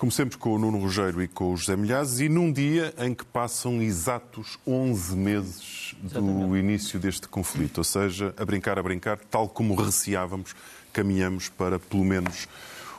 Comecemos 0.00 0.34
com 0.34 0.54
o 0.54 0.58
Nuno 0.58 0.78
Rogério 0.78 1.20
e 1.20 1.28
com 1.28 1.52
o 1.52 1.56
José 1.58 1.76
Milhazes 1.76 2.20
e 2.20 2.28
num 2.30 2.50
dia 2.50 2.94
em 2.96 3.12
que 3.12 3.22
passam 3.22 3.82
exatos 3.82 4.58
11 4.66 5.14
meses 5.14 5.94
do 6.00 6.06
Exatamente. 6.06 6.58
início 6.58 6.98
deste 6.98 7.28
conflito, 7.28 7.76
ou 7.76 7.84
seja, 7.84 8.34
a 8.38 8.44
brincar, 8.46 8.78
a 8.78 8.82
brincar, 8.82 9.18
tal 9.18 9.46
como 9.46 9.74
receávamos, 9.74 10.56
caminhamos 10.90 11.50
para 11.50 11.78
pelo 11.78 12.02
menos 12.02 12.48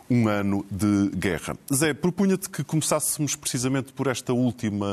um 0.07 0.27
ano 0.27 0.63
de 0.70 1.09
guerra. 1.16 1.57
Zé, 1.73 1.91
propunha-te 1.91 2.48
que 2.48 2.63
começássemos 2.63 3.36
precisamente 3.36 3.91
por 3.93 4.05
esta 4.05 4.31
última 4.31 4.88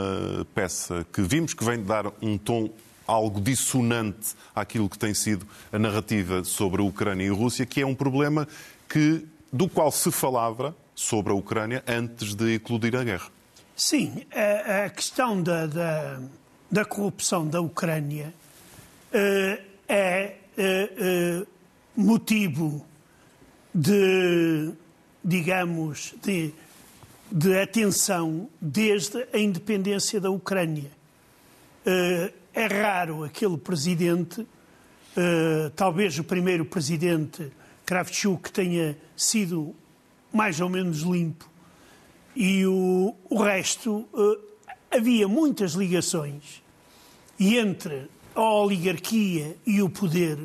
peça 0.54 1.06
que 1.12 1.20
vimos, 1.20 1.52
que 1.52 1.62
vem 1.62 1.82
dar 1.82 2.06
um 2.22 2.38
tom 2.38 2.70
algo 3.06 3.38
dissonante 3.38 4.34
àquilo 4.55 4.88
que 4.88 4.98
tem 4.98 5.12
sido 5.12 5.47
a 5.70 5.78
narrativa 5.78 6.42
sobre 6.42 6.80
a 6.80 6.84
Ucrânia 6.86 7.27
e 7.27 7.28
a 7.28 7.34
Rússia, 7.34 7.66
que 7.66 7.83
é 7.83 7.86
um 7.86 7.95
problema 7.95 8.48
que, 8.88 9.27
do 9.52 9.69
qual 9.69 9.92
se 9.92 10.11
falava 10.11 10.75
sobre 10.98 11.33
a 11.33 11.37
Ucrânia 11.37 11.84
antes 11.87 12.34
de 12.34 12.55
eclodir 12.55 12.97
a 12.97 13.05
guerra. 13.05 13.29
Sim, 13.77 14.27
a, 14.33 14.87
a 14.87 14.91
questão 14.91 15.41
da, 15.41 15.65
da, 15.65 16.20
da, 16.69 16.84
corrupção 16.84 17.47
da 17.47 17.61
Ucrânia 17.61 18.34
uh, 19.15 19.62
é 19.89 20.34
uh, 20.59 21.42
uh, 21.42 21.47
motivo 21.95 22.84
de, 23.73 24.73
digamos, 25.25 26.16
de, 26.20 26.53
de 27.30 27.61
atenção 27.61 28.51
desde 28.61 29.25
a 29.33 29.39
independência 29.39 30.20
da 30.20 30.30
Ucrânia. 30.30 30.91
é 32.53 32.67
raro 32.67 33.23
aquele 33.23 33.56
presidente, 33.56 34.45
talvez 35.77 36.19
o 36.19 36.25
primeiro 36.25 36.65
presidente 36.65 37.53
Kravchuk 37.87 38.50
tenha 38.50 38.98
sido 39.17 39.77
mais 40.33 40.61
ou 40.61 40.69
menos 40.69 41.01
limpo. 41.01 41.48
E 42.34 42.67
o, 42.67 43.15
o 43.29 43.43
resto, 43.43 44.07
uh, 44.12 44.48
havia 44.91 45.27
muitas 45.27 45.73
ligações 45.73 46.62
entre 47.39 48.09
a 48.34 48.55
oligarquia 48.55 49.56
e 49.67 49.83
o 49.83 49.89
poder 49.89 50.39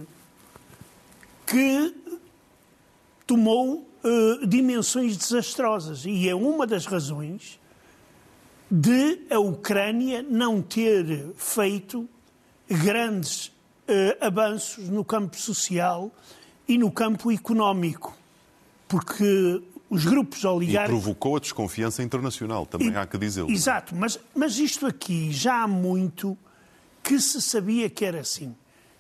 que 1.46 1.96
tomou 3.26 3.88
uh, 4.04 4.48
dimensões 4.48 5.18
desastrosas. 5.18 6.06
E 6.06 6.28
é 6.28 6.36
uma 6.36 6.66
das 6.66 6.86
razões 6.86 7.60
de 8.70 9.20
a 9.30 9.40
Ucrânia 9.40 10.24
não 10.24 10.62
ter 10.62 11.32
feito 11.36 12.08
grandes 12.68 13.48
uh, 13.48 13.52
avanços 14.20 14.90
no 14.90 15.06
campo 15.06 15.38
social 15.38 16.12
e 16.68 16.78
no 16.78 16.92
campo 16.92 17.32
económico. 17.32 18.18
Porque 18.88 19.62
os 19.94 20.06
grupos 20.06 20.44
oligárquicos... 20.44 21.00
E 21.00 21.04
provocou 21.04 21.38
a 21.38 21.40
desconfiança 21.40 22.02
internacional, 22.02 22.66
também 22.66 22.92
e, 22.92 22.96
há 22.96 23.06
que 23.06 23.18
dizê-lo. 23.18 23.50
Exato, 23.50 23.96
mas, 23.96 24.20
mas 24.36 24.58
isto 24.58 24.86
aqui 24.86 25.32
já 25.32 25.64
há 25.64 25.68
muito 25.68 26.38
que 27.04 27.20
se 27.20 27.42
sabia 27.42 27.90
que 27.90 28.04
era 28.04 28.22
assim. 28.22 28.56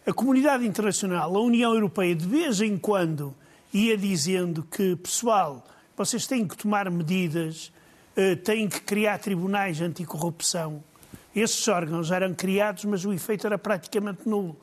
A 0.05 0.13
comunidade 0.13 0.65
internacional, 0.65 1.35
a 1.35 1.41
União 1.41 1.73
Europeia, 1.73 2.13
de 2.13 2.27
vez 2.27 2.61
em 2.61 2.77
quando 2.77 3.33
ia 3.73 3.97
dizendo 3.97 4.61
que, 4.63 4.95
pessoal, 4.97 5.65
vocês 5.95 6.27
têm 6.27 6.47
que 6.47 6.57
tomar 6.57 6.91
medidas, 6.91 7.71
eh, 8.15 8.35
têm 8.35 8.67
que 8.67 8.81
criar 8.81 9.17
tribunais 9.19 9.81
anticorrupção. 9.81 10.83
Esses 11.35 11.67
órgãos 11.67 12.11
eram 12.11 12.33
criados, 12.33 12.85
mas 12.85 13.05
o 13.05 13.13
efeito 13.13 13.47
era 13.47 13.57
praticamente 13.57 14.27
nulo. 14.27 14.55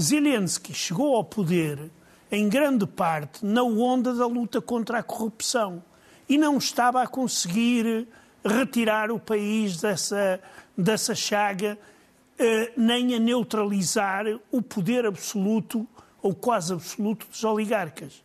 Zelensky 0.00 0.72
chegou 0.72 1.16
ao 1.16 1.24
poder 1.24 1.90
em 2.34 2.48
grande 2.48 2.86
parte, 2.86 3.44
na 3.44 3.62
onda 3.62 4.12
da 4.12 4.26
luta 4.26 4.60
contra 4.60 4.98
a 4.98 5.02
corrupção. 5.02 5.82
E 6.28 6.36
não 6.36 6.58
estava 6.58 7.02
a 7.02 7.06
conseguir 7.06 8.08
retirar 8.44 9.10
o 9.10 9.18
país 9.18 9.80
dessa, 9.80 10.40
dessa 10.76 11.14
chaga, 11.14 11.78
eh, 12.38 12.72
nem 12.76 13.14
a 13.14 13.18
neutralizar 13.18 14.26
o 14.50 14.60
poder 14.60 15.06
absoluto 15.06 15.86
ou 16.20 16.34
quase 16.34 16.72
absoluto 16.72 17.26
dos 17.28 17.44
oligarcas. 17.44 18.22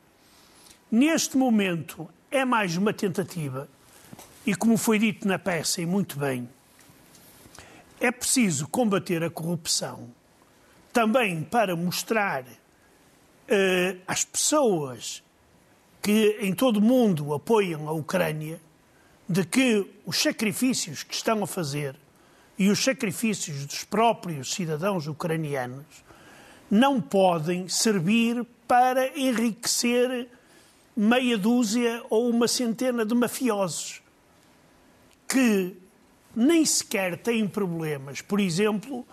Neste 0.91 1.37
momento, 1.37 2.09
é 2.31 2.43
mais 2.43 2.75
uma 2.75 2.93
tentativa, 2.93 3.69
e 4.45 4.55
como 4.55 4.77
foi 4.77 4.97
dito 4.97 5.27
na 5.27 5.37
peça, 5.37 5.81
e 5.81 5.85
muito 5.85 6.17
bem, 6.17 6.49
é 7.99 8.11
preciso 8.11 8.67
combater 8.67 9.23
a 9.23 9.29
corrupção 9.29 10.09
também 10.91 11.43
para 11.43 11.75
mostrar 11.75 12.43
as 14.07 14.23
pessoas 14.23 15.23
que 16.01 16.37
em 16.39 16.53
todo 16.53 16.77
o 16.77 16.81
mundo 16.81 17.33
apoiam 17.33 17.87
a 17.87 17.91
Ucrânia 17.91 18.59
de 19.27 19.45
que 19.45 19.85
os 20.05 20.17
sacrifícios 20.17 21.03
que 21.03 21.13
estão 21.13 21.43
a 21.43 21.47
fazer 21.47 21.95
e 22.57 22.69
os 22.69 22.83
sacrifícios 22.83 23.65
dos 23.65 23.83
próprios 23.83 24.53
cidadãos 24.53 25.07
ucranianos 25.07 25.85
não 26.69 26.99
podem 26.99 27.67
servir 27.67 28.45
para 28.67 29.17
enriquecer 29.17 30.27
meia 30.95 31.37
dúzia 31.37 32.03
ou 32.09 32.29
uma 32.29 32.47
centena 32.47 33.05
de 33.05 33.15
mafiosos 33.15 34.01
que 35.27 35.75
nem 36.35 36.65
sequer 36.65 37.17
têm 37.17 37.47
problemas. 37.47 38.21
Por 38.21 38.39
exemplo, 38.39 39.05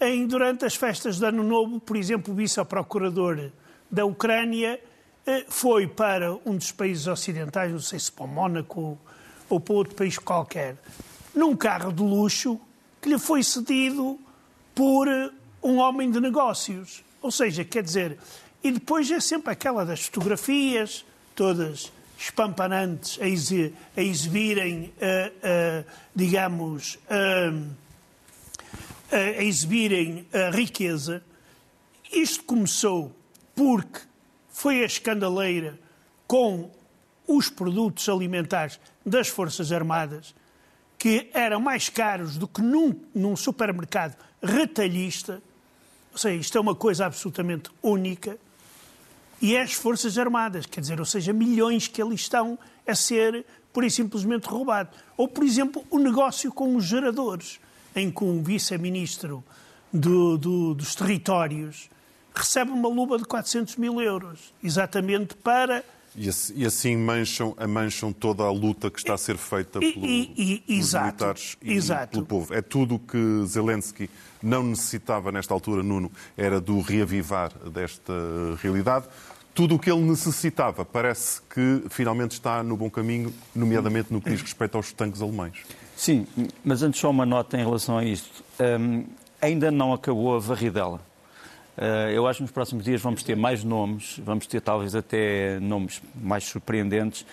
em, 0.00 0.26
durante 0.26 0.64
as 0.64 0.74
festas 0.74 1.18
de 1.18 1.24
Ano 1.24 1.42
Novo, 1.42 1.80
por 1.80 1.96
exemplo, 1.96 2.32
o 2.32 2.36
vice-procurador 2.36 3.50
da 3.90 4.04
Ucrânia 4.04 4.80
eh, 5.26 5.44
foi 5.48 5.86
para 5.86 6.34
um 6.44 6.56
dos 6.56 6.72
países 6.72 7.06
ocidentais, 7.06 7.70
não 7.70 7.80
sei 7.80 7.98
se 7.98 8.10
para 8.10 8.24
o 8.24 8.28
Mónaco 8.28 8.98
ou 9.48 9.60
para 9.60 9.74
outro 9.74 9.94
país 9.94 10.18
qualquer, 10.18 10.76
num 11.34 11.54
carro 11.56 11.92
de 11.92 12.02
luxo 12.02 12.60
que 13.00 13.08
lhe 13.08 13.18
foi 13.18 13.42
cedido 13.42 14.18
por 14.74 15.06
eh, 15.06 15.30
um 15.62 15.78
homem 15.78 16.10
de 16.10 16.20
negócios. 16.20 17.04
Ou 17.20 17.30
seja, 17.30 17.64
quer 17.64 17.82
dizer, 17.82 18.18
e 18.62 18.72
depois 18.72 19.10
é 19.10 19.20
sempre 19.20 19.52
aquela 19.52 19.84
das 19.84 20.06
fotografias, 20.06 21.04
todas 21.34 21.92
espampanantes, 22.18 23.18
a, 23.20 24.00
a 24.00 24.02
exibirem, 24.02 24.92
uh, 24.96 25.84
uh, 25.84 25.84
digamos, 26.14 26.98
a 29.12 29.42
exibirem 29.42 30.26
a 30.32 30.50
riqueza. 30.50 31.22
Isto 32.12 32.42
começou 32.42 33.14
porque 33.58 34.02
foi 34.48 34.84
a 34.84 34.86
escandaleira 34.86 35.76
com 36.28 36.70
os 37.26 37.50
produtos 37.50 38.08
alimentares 38.08 38.78
das 39.04 39.26
Forças 39.26 39.72
Armadas, 39.72 40.32
que 40.96 41.28
eram 41.34 41.58
mais 41.58 41.88
caros 41.88 42.36
do 42.36 42.46
que 42.46 42.62
num, 42.62 42.94
num 43.12 43.34
supermercado 43.34 44.16
retalhista. 44.40 45.42
Ou 46.12 46.18
seja, 46.18 46.40
isto 46.40 46.56
é 46.56 46.60
uma 46.60 46.76
coisa 46.76 47.06
absolutamente 47.06 47.68
única. 47.82 48.38
E 49.42 49.56
é 49.56 49.62
as 49.62 49.72
Forças 49.72 50.16
Armadas, 50.16 50.64
quer 50.64 50.80
dizer, 50.80 51.00
ou 51.00 51.06
seja, 51.06 51.32
milhões 51.32 51.88
que 51.88 52.00
ali 52.00 52.14
estão 52.14 52.56
a 52.86 52.94
ser 52.94 53.44
por 53.72 53.82
e 53.82 53.90
simplesmente 53.90 54.44
roubados. 54.44 54.96
Ou, 55.16 55.26
por 55.26 55.42
exemplo, 55.42 55.84
o 55.90 55.98
negócio 55.98 56.52
com 56.52 56.76
os 56.76 56.84
geradores, 56.84 57.58
em 57.96 58.08
que 58.08 58.22
um 58.22 58.40
vice-ministro 58.40 59.42
do, 59.92 60.38
do, 60.38 60.74
dos 60.74 60.94
territórios 60.94 61.90
recebe 62.38 62.70
uma 62.70 62.88
luva 62.88 63.18
de 63.18 63.24
400 63.24 63.76
mil 63.76 64.00
euros, 64.00 64.52
exatamente 64.62 65.34
para 65.34 65.84
e 66.54 66.66
assim 66.66 66.96
mancham, 66.96 67.54
mancham 67.68 68.12
toda 68.12 68.42
a 68.42 68.50
luta 68.50 68.90
que 68.90 68.98
está 68.98 69.14
a 69.14 69.18
ser 69.18 69.36
feita 69.36 69.78
pelo, 69.78 70.04
e, 70.04 70.32
e, 70.36 70.58
pelos 70.58 70.80
exato, 70.80 71.06
militares 71.06 71.56
e 71.62 71.72
exato. 71.72 72.10
pelo 72.12 72.26
povo. 72.26 72.54
É 72.54 72.60
tudo 72.60 72.96
o 72.96 72.98
que 72.98 73.44
Zelensky 73.46 74.10
não 74.42 74.62
necessitava 74.62 75.30
nesta 75.30 75.54
altura, 75.54 75.82
Nuno, 75.82 76.10
era 76.36 76.60
do 76.60 76.80
reavivar 76.80 77.52
desta 77.70 78.12
realidade. 78.60 79.06
Tudo 79.54 79.74
o 79.74 79.78
que 79.78 79.90
ele 79.90 80.02
necessitava 80.02 80.84
parece 80.84 81.40
que 81.42 81.84
finalmente 81.90 82.32
está 82.32 82.62
no 82.62 82.76
bom 82.76 82.88
caminho, 82.88 83.32
nomeadamente 83.54 84.12
no 84.12 84.20
que 84.20 84.30
diz 84.30 84.40
respeito 84.40 84.76
aos 84.76 84.92
tanques 84.92 85.20
alemães. 85.20 85.58
Sim, 85.96 86.26
mas 86.64 86.82
antes 86.82 87.00
só 87.00 87.10
uma 87.10 87.26
nota 87.26 87.56
em 87.56 87.64
relação 87.64 87.98
a 87.98 88.04
isto. 88.04 88.44
Um, 88.60 89.04
ainda 89.40 89.70
não 89.70 89.92
acabou 89.92 90.36
a 90.36 90.38
varridela. 90.38 91.00
Eh, 91.80 92.12
eu 92.14 92.26
acho 92.26 92.38
que 92.38 92.42
nos 92.42 92.50
próximos 92.50 92.84
dias 92.84 93.00
vamos 93.00 93.22
ter 93.22 93.36
mais 93.36 93.62
nomes, 93.62 94.20
vamos 94.24 94.46
ter 94.48 94.60
talvez 94.60 94.96
até 94.96 95.60
nomes 95.60 96.02
mais 96.20 96.42
surpreendentes. 96.42 97.24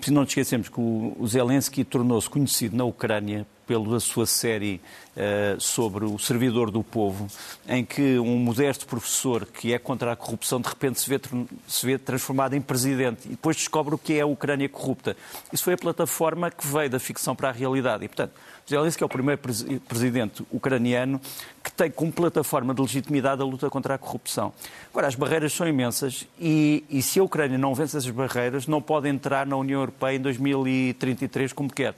Se 0.00 0.10
não 0.10 0.22
nos 0.22 0.30
esquecemos 0.30 0.68
que 0.68 0.78
o 0.78 1.26
Zelensky 1.26 1.82
tornou-se 1.82 2.28
conhecido 2.28 2.76
na 2.76 2.84
Ucrânia 2.84 3.46
pela 3.66 3.98
sua 3.98 4.26
série 4.26 4.80
uh, 5.16 5.60
sobre 5.60 6.04
o 6.04 6.18
servidor 6.18 6.70
do 6.70 6.84
povo, 6.84 7.26
em 7.66 7.84
que 7.84 8.18
um 8.18 8.36
modesto 8.36 8.86
professor 8.86 9.44
que 9.46 9.72
é 9.72 9.78
contra 9.78 10.12
a 10.12 10.16
corrupção 10.16 10.60
de 10.60 10.68
repente 10.68 11.00
se 11.00 11.08
vê, 11.08 11.20
se 11.66 11.86
vê 11.86 11.98
transformado 11.98 12.54
em 12.54 12.60
presidente 12.60 13.26
e 13.26 13.30
depois 13.30 13.56
descobre 13.56 13.94
o 13.94 13.98
que 13.98 14.14
é 14.14 14.20
a 14.20 14.26
Ucrânia 14.26 14.68
corrupta. 14.68 15.16
Isso 15.52 15.64
foi 15.64 15.74
a 15.74 15.78
plataforma 15.78 16.50
que 16.50 16.64
veio 16.66 16.90
da 16.90 17.00
ficção 17.00 17.34
para 17.34 17.48
a 17.48 17.52
realidade. 17.52 18.04
E, 18.04 18.08
portanto, 18.08 18.32
Zelensky 18.68 19.02
é 19.02 19.06
o 19.06 19.08
primeiro 19.08 19.40
presidente 19.86 20.44
ucraniano 20.50 21.20
que 21.62 21.70
tem 21.70 21.88
como 21.88 22.10
plataforma 22.10 22.74
de 22.74 22.82
legitimidade 22.82 23.40
a 23.40 23.44
luta 23.44 23.70
contra 23.70 23.94
a 23.94 23.98
corrupção. 23.98 24.52
Agora, 24.90 25.06
as 25.06 25.14
barreiras 25.14 25.52
são 25.52 25.68
imensas 25.68 26.26
e, 26.40 26.84
e 26.90 27.00
se 27.00 27.20
a 27.20 27.22
Ucrânia 27.22 27.56
não 27.56 27.76
vence 27.76 27.96
essas 27.96 28.10
barreiras, 28.10 28.66
não 28.66 28.82
pode 28.82 29.08
entrar 29.08 29.46
na 29.46 29.56
União 29.56 29.80
Europeia 29.80 30.16
em 30.16 30.20
2033 30.20 31.52
como 31.52 31.72
quer. 31.72 31.94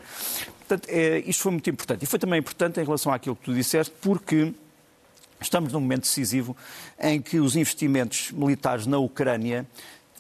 Portanto, 0.59 0.87
é, 0.91 1.21
isto 1.21 1.43
foi 1.43 1.53
muito 1.53 1.71
importante. 1.71 2.03
E 2.03 2.07
foi 2.07 2.19
também 2.19 2.39
importante 2.39 2.79
em 2.79 2.85
relação 2.85 3.11
àquilo 3.13 3.35
que 3.35 3.45
tu 3.45 3.55
disseste, 3.55 3.95
porque 4.03 4.53
estamos 5.41 5.73
num 5.73 5.81
momento 5.81 6.03
decisivo 6.03 6.55
em 7.01 7.23
que 7.23 7.41
os 7.41 7.57
investimentos 7.57 8.31
militares 8.31 8.87
na 8.87 8.99
Ucrânia 8.99 9.67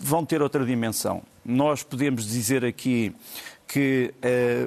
vão 0.00 0.24
ter 0.24 0.40
outra 0.40 0.64
dimensão. 0.64 1.22
Nós 1.44 1.82
podemos 1.82 2.26
dizer 2.26 2.64
aqui 2.64 3.14
que 3.66 4.14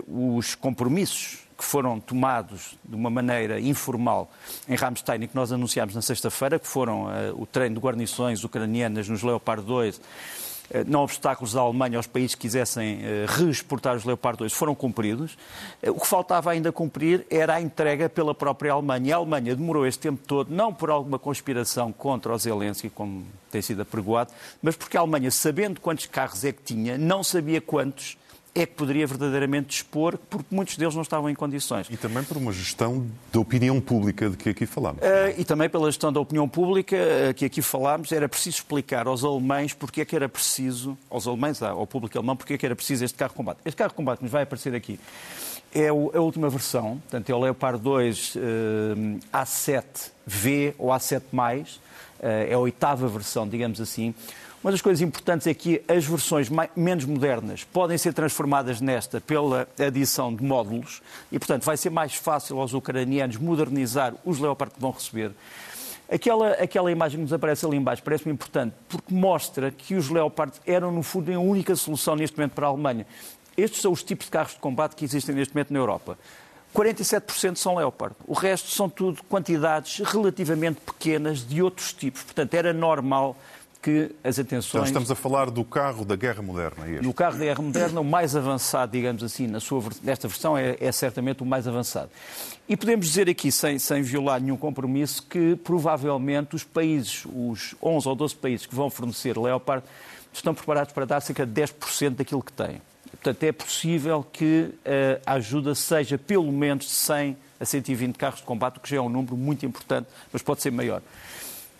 uh, 0.07 0.37
os 0.37 0.53
compromissos 0.53 1.40
que 1.61 1.65
foram 1.65 1.99
tomados 1.99 2.75
de 2.83 2.95
uma 2.95 3.11
maneira 3.11 3.59
informal 3.59 4.31
em 4.67 4.73
Ramstein 4.73 5.21
e 5.21 5.27
que 5.27 5.35
nós 5.35 5.51
anunciámos 5.51 5.93
na 5.93 6.01
sexta-feira, 6.01 6.57
que 6.57 6.67
foram 6.67 7.03
uh, 7.03 7.39
o 7.39 7.45
treino 7.45 7.75
de 7.75 7.81
guarnições 7.81 8.43
ucranianas 8.43 9.07
nos 9.07 9.21
Leopard 9.21 9.63
2, 9.63 9.97
uh, 9.97 10.01
eh, 10.71 10.83
não 10.87 11.03
obstáculos 11.03 11.53
da 11.53 11.61
Alemanha 11.61 11.97
aos 11.97 12.07
países 12.07 12.33
que 12.33 12.41
quisessem 12.41 12.97
uh, 12.97 12.99
reexportar 13.27 13.95
os 13.95 14.03
Leopard 14.03 14.39
2, 14.39 14.51
foram 14.51 14.73
cumpridos. 14.73 15.37
o 15.85 15.99
que 15.99 16.07
faltava 16.07 16.49
ainda 16.49 16.71
cumprir 16.71 17.27
era 17.29 17.53
a 17.53 17.61
entrega 17.61 18.09
pela 18.09 18.33
própria 18.33 18.73
Alemanha. 18.73 19.09
E 19.09 19.13
a 19.13 19.17
Alemanha 19.17 19.55
demorou 19.55 19.85
este 19.85 19.99
tempo 19.99 20.19
todo, 20.25 20.51
não 20.51 20.73
por 20.73 20.89
alguma 20.89 21.19
conspiração 21.19 21.93
contra 21.93 22.33
o 22.33 22.37
Zelensky, 22.39 22.89
como 22.89 23.23
tem 23.51 23.61
sido 23.61 23.83
apregoado, 23.83 24.31
mas 24.63 24.75
porque 24.75 24.97
a 24.97 25.01
Alemanha, 25.01 25.29
sabendo 25.29 25.79
quantos 25.79 26.07
carros 26.07 26.43
é 26.43 26.51
que 26.51 26.63
tinha, 26.63 26.97
não 26.97 27.23
sabia 27.23 27.61
quantos 27.61 28.17
é 28.53 28.65
que 28.65 28.73
poderia 28.73 29.07
verdadeiramente 29.07 29.69
dispor, 29.69 30.17
porque 30.29 30.53
muitos 30.53 30.75
deles 30.75 30.93
não 30.93 31.01
estavam 31.01 31.29
em 31.29 31.35
condições. 31.35 31.87
E 31.89 31.95
também 31.95 32.21
por 32.23 32.35
uma 32.35 32.51
gestão 32.51 33.07
da 33.31 33.39
opinião 33.39 33.79
pública 33.79 34.29
de 34.29 34.35
que 34.35 34.49
aqui 34.49 34.65
falámos. 34.65 35.01
Uh, 35.01 35.39
e 35.39 35.45
também 35.45 35.69
pela 35.69 35.89
gestão 35.89 36.11
da 36.11 36.19
opinião 36.19 36.49
pública 36.49 36.97
uh, 36.97 37.33
que 37.33 37.45
aqui 37.45 37.61
falámos, 37.61 38.11
era 38.11 38.27
preciso 38.27 38.57
explicar 38.57 39.07
aos 39.07 39.23
alemães 39.23 39.73
porque 39.73 40.01
é 40.01 40.05
que 40.05 40.15
era 40.15 40.27
preciso, 40.27 40.97
aos 41.09 41.27
alemães, 41.27 41.61
ao 41.61 41.87
público 41.87 42.17
alemão, 42.17 42.35
porque 42.35 42.53
é 42.53 42.57
que 42.57 42.65
era 42.65 42.75
preciso 42.75 43.05
este 43.05 43.17
carro 43.17 43.31
de 43.31 43.37
combate. 43.37 43.59
Este 43.63 43.77
carro 43.77 43.91
de 43.91 43.95
combate 43.95 44.21
nos 44.21 44.31
vai 44.31 44.43
aparecer 44.43 44.75
aqui. 44.75 44.99
É 45.73 45.87
a 45.87 45.93
última 45.93 46.49
versão, 46.49 46.97
portanto 46.97 47.29
é 47.29 47.33
o 47.33 47.39
Leopard 47.39 47.81
2 47.81 48.35
uh, 48.35 48.39
A7V 49.33 50.73
ou 50.77 50.89
A7+, 50.89 51.79
é 52.19 52.53
a 52.53 52.59
oitava 52.59 53.07
versão, 53.07 53.47
digamos 53.47 53.79
assim. 53.79 54.13
Uma 54.63 54.69
das 54.69 54.81
coisas 54.81 55.01
importantes 55.01 55.47
é 55.47 55.55
que 55.55 55.81
as 55.87 56.05
versões 56.05 56.47
menos 56.75 57.03
modernas 57.05 57.63
podem 57.63 57.97
ser 57.97 58.13
transformadas 58.13 58.79
nesta 58.79 59.19
pela 59.19 59.67
adição 59.79 60.35
de 60.35 60.43
módulos 60.43 61.01
e, 61.31 61.39
portanto, 61.39 61.63
vai 61.63 61.75
ser 61.75 61.89
mais 61.89 62.13
fácil 62.13 62.59
aos 62.59 62.71
ucranianos 62.71 63.37
modernizar 63.37 64.13
os 64.23 64.37
Leopard 64.37 64.75
que 64.75 64.79
vão 64.79 64.91
receber. 64.91 65.31
Aquela, 66.07 66.51
aquela 66.51 66.91
imagem 66.91 67.17
que 67.17 67.23
nos 67.23 67.33
aparece 67.33 67.65
ali 67.65 67.77
embaixo 67.77 68.03
parece-me 68.03 68.33
importante 68.33 68.75
porque 68.87 69.11
mostra 69.11 69.71
que 69.71 69.95
os 69.95 70.09
Leopard 70.09 70.53
eram, 70.67 70.91
no 70.91 71.01
fundo, 71.01 71.33
a 71.33 71.39
única 71.39 71.75
solução 71.75 72.15
neste 72.15 72.37
momento 72.37 72.51
para 72.51 72.67
a 72.67 72.69
Alemanha. 72.69 73.07
Estes 73.57 73.81
são 73.81 73.91
os 73.91 74.03
tipos 74.03 74.27
de 74.27 74.31
carros 74.31 74.53
de 74.53 74.59
combate 74.59 74.95
que 74.95 75.03
existem 75.03 75.33
neste 75.33 75.55
momento 75.55 75.73
na 75.73 75.79
Europa. 75.79 76.19
47% 76.75 77.55
são 77.55 77.75
Leopard. 77.75 78.15
O 78.27 78.33
resto 78.33 78.69
são 78.69 78.87
tudo 78.87 79.23
quantidades 79.23 80.05
relativamente 80.05 80.79
pequenas 80.81 81.45
de 81.45 81.63
outros 81.63 81.91
tipos. 81.93 82.21
Portanto, 82.21 82.53
era 82.53 82.71
normal 82.71 83.35
que 83.81 84.11
as 84.23 84.37
atenções... 84.37 84.73
Então 84.73 84.85
estamos 84.85 85.11
a 85.11 85.15
falar 85.15 85.49
do 85.49 85.63
carro 85.63 86.05
da 86.05 86.15
guerra 86.15 86.41
moderna. 86.41 86.87
É 86.87 87.01
no 87.01 87.13
carro 87.13 87.37
da 87.37 87.45
guerra 87.45 87.61
moderna, 87.61 87.99
o 87.99 88.05
mais 88.05 88.35
avançado, 88.35 88.91
digamos 88.91 89.23
assim, 89.23 89.47
na 89.47 89.59
sua, 89.59 89.83
nesta 90.03 90.27
versão, 90.27 90.57
é, 90.57 90.77
é 90.79 90.91
certamente 90.91 91.41
o 91.41 91.45
mais 91.45 91.67
avançado. 91.67 92.09
E 92.69 92.77
podemos 92.77 93.07
dizer 93.07 93.29
aqui, 93.29 93.51
sem, 93.51 93.79
sem 93.79 94.01
violar 94.01 94.39
nenhum 94.39 94.57
compromisso, 94.57 95.23
que 95.23 95.55
provavelmente 95.57 96.55
os 96.55 96.63
países, 96.63 97.25
os 97.25 97.75
11 97.81 98.07
ou 98.07 98.15
12 98.15 98.35
países 98.35 98.65
que 98.65 98.75
vão 98.75 98.89
fornecer 98.89 99.37
Leopard, 99.37 99.83
estão 100.31 100.53
preparados 100.53 100.93
para 100.93 101.05
dar 101.05 101.19
cerca 101.21 101.45
de 101.45 101.61
10% 101.61 102.11
daquilo 102.11 102.43
que 102.43 102.53
têm. 102.53 102.81
Portanto, 103.09 103.43
é 103.43 103.51
possível 103.51 104.25
que 104.31 104.69
uh, 104.73 105.21
a 105.25 105.33
ajuda 105.33 105.75
seja 105.75 106.17
pelo 106.17 106.51
menos 106.51 106.85
de 106.85 106.91
100 106.91 107.37
a 107.59 107.65
120 107.65 108.15
carros 108.15 108.39
de 108.39 108.45
combate, 108.45 108.77
o 108.77 108.79
que 108.79 108.89
já 108.89 108.97
é 108.97 109.01
um 109.01 109.09
número 109.09 109.37
muito 109.37 109.65
importante, 109.65 110.07
mas 110.33 110.41
pode 110.41 110.61
ser 110.61 110.71
maior. 110.71 111.01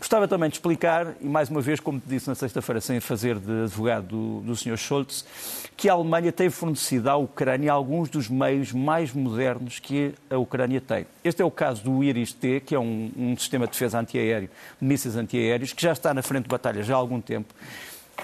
Gostava 0.02 0.28
também 0.28 0.50
de 0.50 0.56
explicar, 0.56 1.14
e 1.22 1.28
mais 1.28 1.48
uma 1.48 1.62
vez, 1.62 1.80
como 1.80 2.00
te 2.00 2.10
disse 2.10 2.28
na 2.28 2.34
sexta-feira, 2.34 2.82
sem 2.82 3.00
fazer 3.00 3.38
de 3.38 3.66
advogado 3.66 4.08
do, 4.08 4.40
do 4.42 4.56
Sr. 4.56 4.76
Scholz, 4.76 5.24
que 5.78 5.88
a 5.88 5.94
Alemanha 5.94 6.32
tem 6.32 6.50
fornecido 6.50 7.08
à 7.08 7.16
Ucrânia 7.16 7.72
alguns 7.72 8.10
dos 8.10 8.28
meios 8.28 8.74
mais 8.74 9.14
modernos 9.14 9.78
que 9.78 10.16
a 10.28 10.38
Ucrânia 10.40 10.82
tem. 10.82 11.06
Este 11.24 11.44
é 11.44 11.46
o 11.46 11.52
caso 11.52 11.84
do 11.84 12.04
IRIS-T, 12.04 12.62
que 12.62 12.74
é 12.74 12.80
um, 12.80 13.12
um 13.16 13.38
sistema 13.38 13.68
de 13.68 13.74
defesa 13.74 14.00
antiaéreo, 14.00 14.50
de 14.82 14.88
mísseis 14.88 15.16
antiaéreos, 15.16 15.72
que 15.72 15.84
já 15.84 15.92
está 15.92 16.16
na 16.16 16.24
frente 16.24 16.46
de 16.46 16.50
batalha 16.50 16.82
já 16.82 16.96
há 16.96 16.98
algum 16.98 17.22
tempo. 17.22 17.54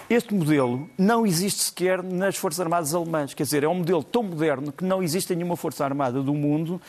Este 0.10 0.34
modelo 0.34 0.90
não 0.98 1.28
existe 1.28 1.62
sequer 1.62 2.02
nas 2.02 2.36
Forças 2.38 2.60
Armadas 2.60 2.96
alemãs. 2.96 3.36
Quer 3.36 3.44
dizer, 3.44 3.64
é 3.64 3.68
um 3.68 3.76
modelo 3.76 4.04
tão 4.04 4.24
moderno 4.24 4.72
que 4.72 4.84
não 4.84 5.04
existe 5.04 5.32
em 5.32 5.36
nenhuma 5.36 5.56
Força 5.56 5.86
Armada 5.86 6.24
do 6.24 6.34
mundo, 6.34 6.82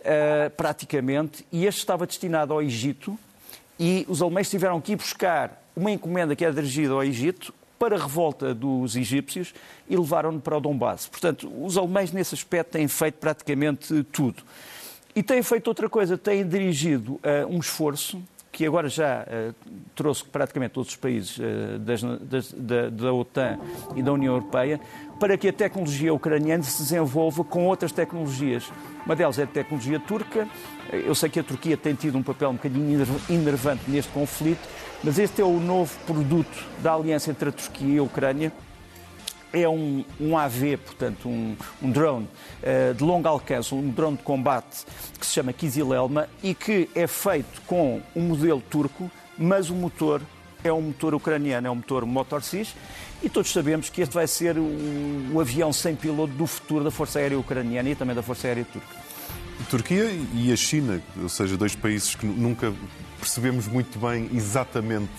uh, 0.00 0.50
praticamente, 0.56 1.46
e 1.52 1.64
este 1.64 1.78
estava 1.78 2.08
destinado 2.08 2.52
ao 2.52 2.60
Egito, 2.60 3.16
e 3.84 4.06
os 4.08 4.22
alemães 4.22 4.48
tiveram 4.48 4.80
que 4.80 4.92
ir 4.92 4.96
buscar 4.96 5.60
uma 5.74 5.90
encomenda 5.90 6.36
que 6.36 6.44
era 6.44 6.54
dirigida 6.54 6.92
ao 6.92 7.02
Egito 7.02 7.52
para 7.80 7.96
a 7.96 7.98
revolta 7.98 8.54
dos 8.54 8.94
egípcios 8.94 9.52
e 9.90 9.96
levaram-no 9.96 10.40
para 10.40 10.56
o 10.56 10.60
Donbass. 10.60 11.08
Portanto, 11.08 11.52
os 11.60 11.76
alemães 11.76 12.12
nesse 12.12 12.32
aspecto 12.32 12.70
têm 12.70 12.86
feito 12.86 13.16
praticamente 13.16 14.04
tudo. 14.04 14.44
E 15.16 15.20
têm 15.20 15.42
feito 15.42 15.66
outra 15.66 15.88
coisa, 15.88 16.16
têm 16.16 16.46
dirigido 16.46 17.14
uh, 17.14 17.20
um 17.50 17.58
esforço 17.58 18.22
que 18.52 18.66
agora 18.66 18.86
já 18.86 19.22
uh, 19.22 19.54
trouxe 19.94 20.22
praticamente 20.24 20.74
todos 20.74 20.90
os 20.90 20.96
países 20.96 21.38
uh, 21.38 21.78
das, 21.78 22.02
das, 22.02 22.52
da, 22.52 22.90
da, 22.90 23.12
OTAN 23.12 23.58
e 23.96 24.02
da 24.02 24.12
União 24.12 24.34
Europeia, 24.34 24.78
para 25.18 25.38
que 25.38 25.48
a 25.48 25.52
tecnologia 25.52 26.12
ucraniana 26.12 26.62
se 26.62 26.82
desenvolva 26.82 27.42
com 27.42 27.66
outras 27.66 27.92
tecnologias. 27.92 28.70
Uma 29.06 29.16
delas 29.16 29.38
é 29.38 29.44
a 29.44 29.46
tecnologia 29.46 29.98
turca. 29.98 30.46
Eu 30.92 31.14
sei 31.14 31.30
que 31.30 31.40
a 31.40 31.42
Turquia 31.42 31.78
tem 31.78 31.94
tido 31.94 32.18
um 32.18 32.22
papel 32.22 32.50
um 32.50 32.54
bocadinho 32.54 33.06
enervante 33.30 33.90
neste 33.90 34.12
conflito, 34.12 34.68
mas 35.02 35.18
este 35.18 35.40
é 35.40 35.44
o 35.44 35.58
novo 35.58 35.98
produto 36.04 36.68
da 36.82 36.92
aliança 36.92 37.30
entre 37.30 37.48
a 37.48 37.52
Turquia 37.52 37.94
e 37.94 37.98
a 37.98 38.02
Ucrânia. 38.02 38.52
É 39.52 39.68
um, 39.68 40.04
um 40.18 40.36
AV, 40.36 40.78
portanto, 40.78 41.28
um, 41.28 41.54
um 41.82 41.90
drone 41.90 42.28
uh, 42.62 42.94
de 42.94 43.04
longo 43.04 43.28
alcance, 43.28 43.74
um 43.74 43.90
drone 43.90 44.16
de 44.16 44.22
combate 44.22 44.84
que 45.18 45.26
se 45.26 45.32
chama 45.32 45.52
Kizilelma 45.52 46.28
e 46.42 46.54
que 46.54 46.88
é 46.94 47.06
feito 47.06 47.60
com 47.66 48.00
um 48.16 48.22
modelo 48.22 48.62
turco, 48.70 49.10
mas 49.36 49.68
o 49.68 49.74
motor 49.74 50.22
é 50.64 50.72
um 50.72 50.80
motor 50.80 51.14
ucraniano, 51.14 51.66
é 51.66 51.70
um 51.70 51.76
motor 51.76 52.06
Motor-Cis, 52.06 52.74
e 53.22 53.28
todos 53.28 53.52
sabemos 53.52 53.90
que 53.90 54.00
este 54.00 54.14
vai 54.14 54.26
ser 54.26 54.56
o, 54.56 55.32
o, 55.32 55.40
avião 55.40 55.72
sem 55.72 55.94
piloto 55.94 56.32
do 56.34 56.46
futuro 56.46 56.84
da 56.84 56.90
Força 56.90 57.18
Aérea 57.18 57.38
Ucraniana 57.38 57.90
e 57.90 57.94
também 57.94 58.14
da 58.14 58.22
Força 58.22 58.46
Aérea 58.46 58.64
Turca. 58.64 59.02
A 59.60 59.64
Turquia 59.64 60.10
e 60.34 60.52
a 60.52 60.56
China, 60.56 61.00
ou 61.20 61.28
seja, 61.28 61.56
dois 61.56 61.74
países 61.74 62.14
que 62.14 62.26
nunca 62.26 62.72
percebemos 63.18 63.68
muito 63.68 63.98
bem 63.98 64.28
exatamente 64.32 65.10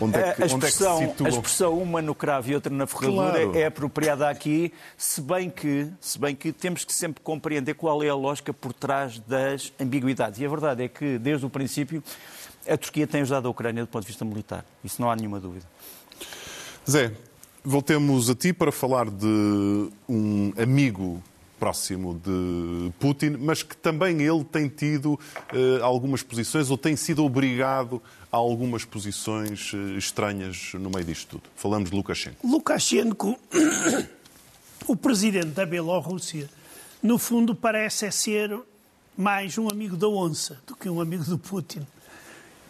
onde 0.00 0.18
é 0.18 0.32
que, 0.32 0.42
a, 0.42 0.46
expressão, 0.46 1.02
é 1.02 1.08
situam. 1.08 1.26
A 1.26 1.30
expressão 1.30 1.78
uma 1.78 2.02
no 2.02 2.14
cravo 2.14 2.50
e 2.50 2.54
outra 2.54 2.72
na 2.72 2.86
ferradura 2.86 3.32
claro. 3.32 3.56
é 3.56 3.66
apropriada 3.66 4.28
aqui, 4.28 4.72
se 4.96 5.20
bem, 5.20 5.50
que, 5.50 5.88
se 6.00 6.18
bem 6.18 6.34
que 6.34 6.52
temos 6.52 6.84
que 6.84 6.92
sempre 6.92 7.22
compreender 7.22 7.74
qual 7.74 8.02
é 8.02 8.08
a 8.08 8.14
lógica 8.14 8.52
por 8.52 8.72
trás 8.72 9.18
das 9.20 9.72
ambiguidades. 9.80 10.40
E 10.40 10.46
a 10.46 10.48
verdade 10.48 10.84
é 10.84 10.88
que, 10.88 11.18
desde 11.18 11.46
o 11.46 11.50
princípio, 11.50 12.02
a 12.68 12.76
Turquia 12.76 13.06
tem 13.06 13.22
ajudado 13.22 13.48
a 13.48 13.50
Ucrânia 13.50 13.84
do 13.84 13.88
ponto 13.88 14.02
de 14.02 14.08
vista 14.08 14.24
militar. 14.24 14.64
Isso 14.84 15.00
não 15.00 15.10
há 15.10 15.16
nenhuma 15.16 15.40
dúvida. 15.40 15.66
Zé, 16.88 17.12
voltemos 17.64 18.30
a 18.30 18.34
ti 18.34 18.52
para 18.52 18.70
falar 18.70 19.10
de 19.10 19.90
um 20.08 20.52
amigo 20.56 21.22
próximo 21.58 22.20
de 22.22 22.92
Putin, 22.98 23.36
mas 23.40 23.62
que 23.62 23.76
também 23.76 24.22
ele 24.22 24.44
tem 24.44 24.68
tido 24.68 25.14
uh, 25.14 25.82
algumas 25.82 26.22
posições 26.22 26.70
ou 26.70 26.76
tem 26.76 26.96
sido 26.96 27.24
obrigado 27.24 28.02
a 28.36 28.38
algumas 28.38 28.84
posições 28.84 29.72
uh, 29.72 29.96
estranhas 29.96 30.72
no 30.74 30.90
meio 30.90 31.04
disto 31.04 31.38
tudo. 31.38 31.44
Falamos 31.56 31.90
de 31.90 31.96
Lukashenko. 31.96 32.46
Lukashenko, 32.46 33.38
o 34.86 34.94
presidente 34.94 35.48
da 35.48 35.64
Bielorrússia, 35.64 36.48
no 37.02 37.18
fundo 37.18 37.54
parece 37.54 38.10
ser 38.12 38.58
mais 39.16 39.56
um 39.56 39.68
amigo 39.68 39.96
da 39.96 40.06
onça 40.06 40.60
do 40.66 40.76
que 40.76 40.88
um 40.88 41.00
amigo 41.00 41.24
do 41.24 41.38
Putin. 41.38 41.86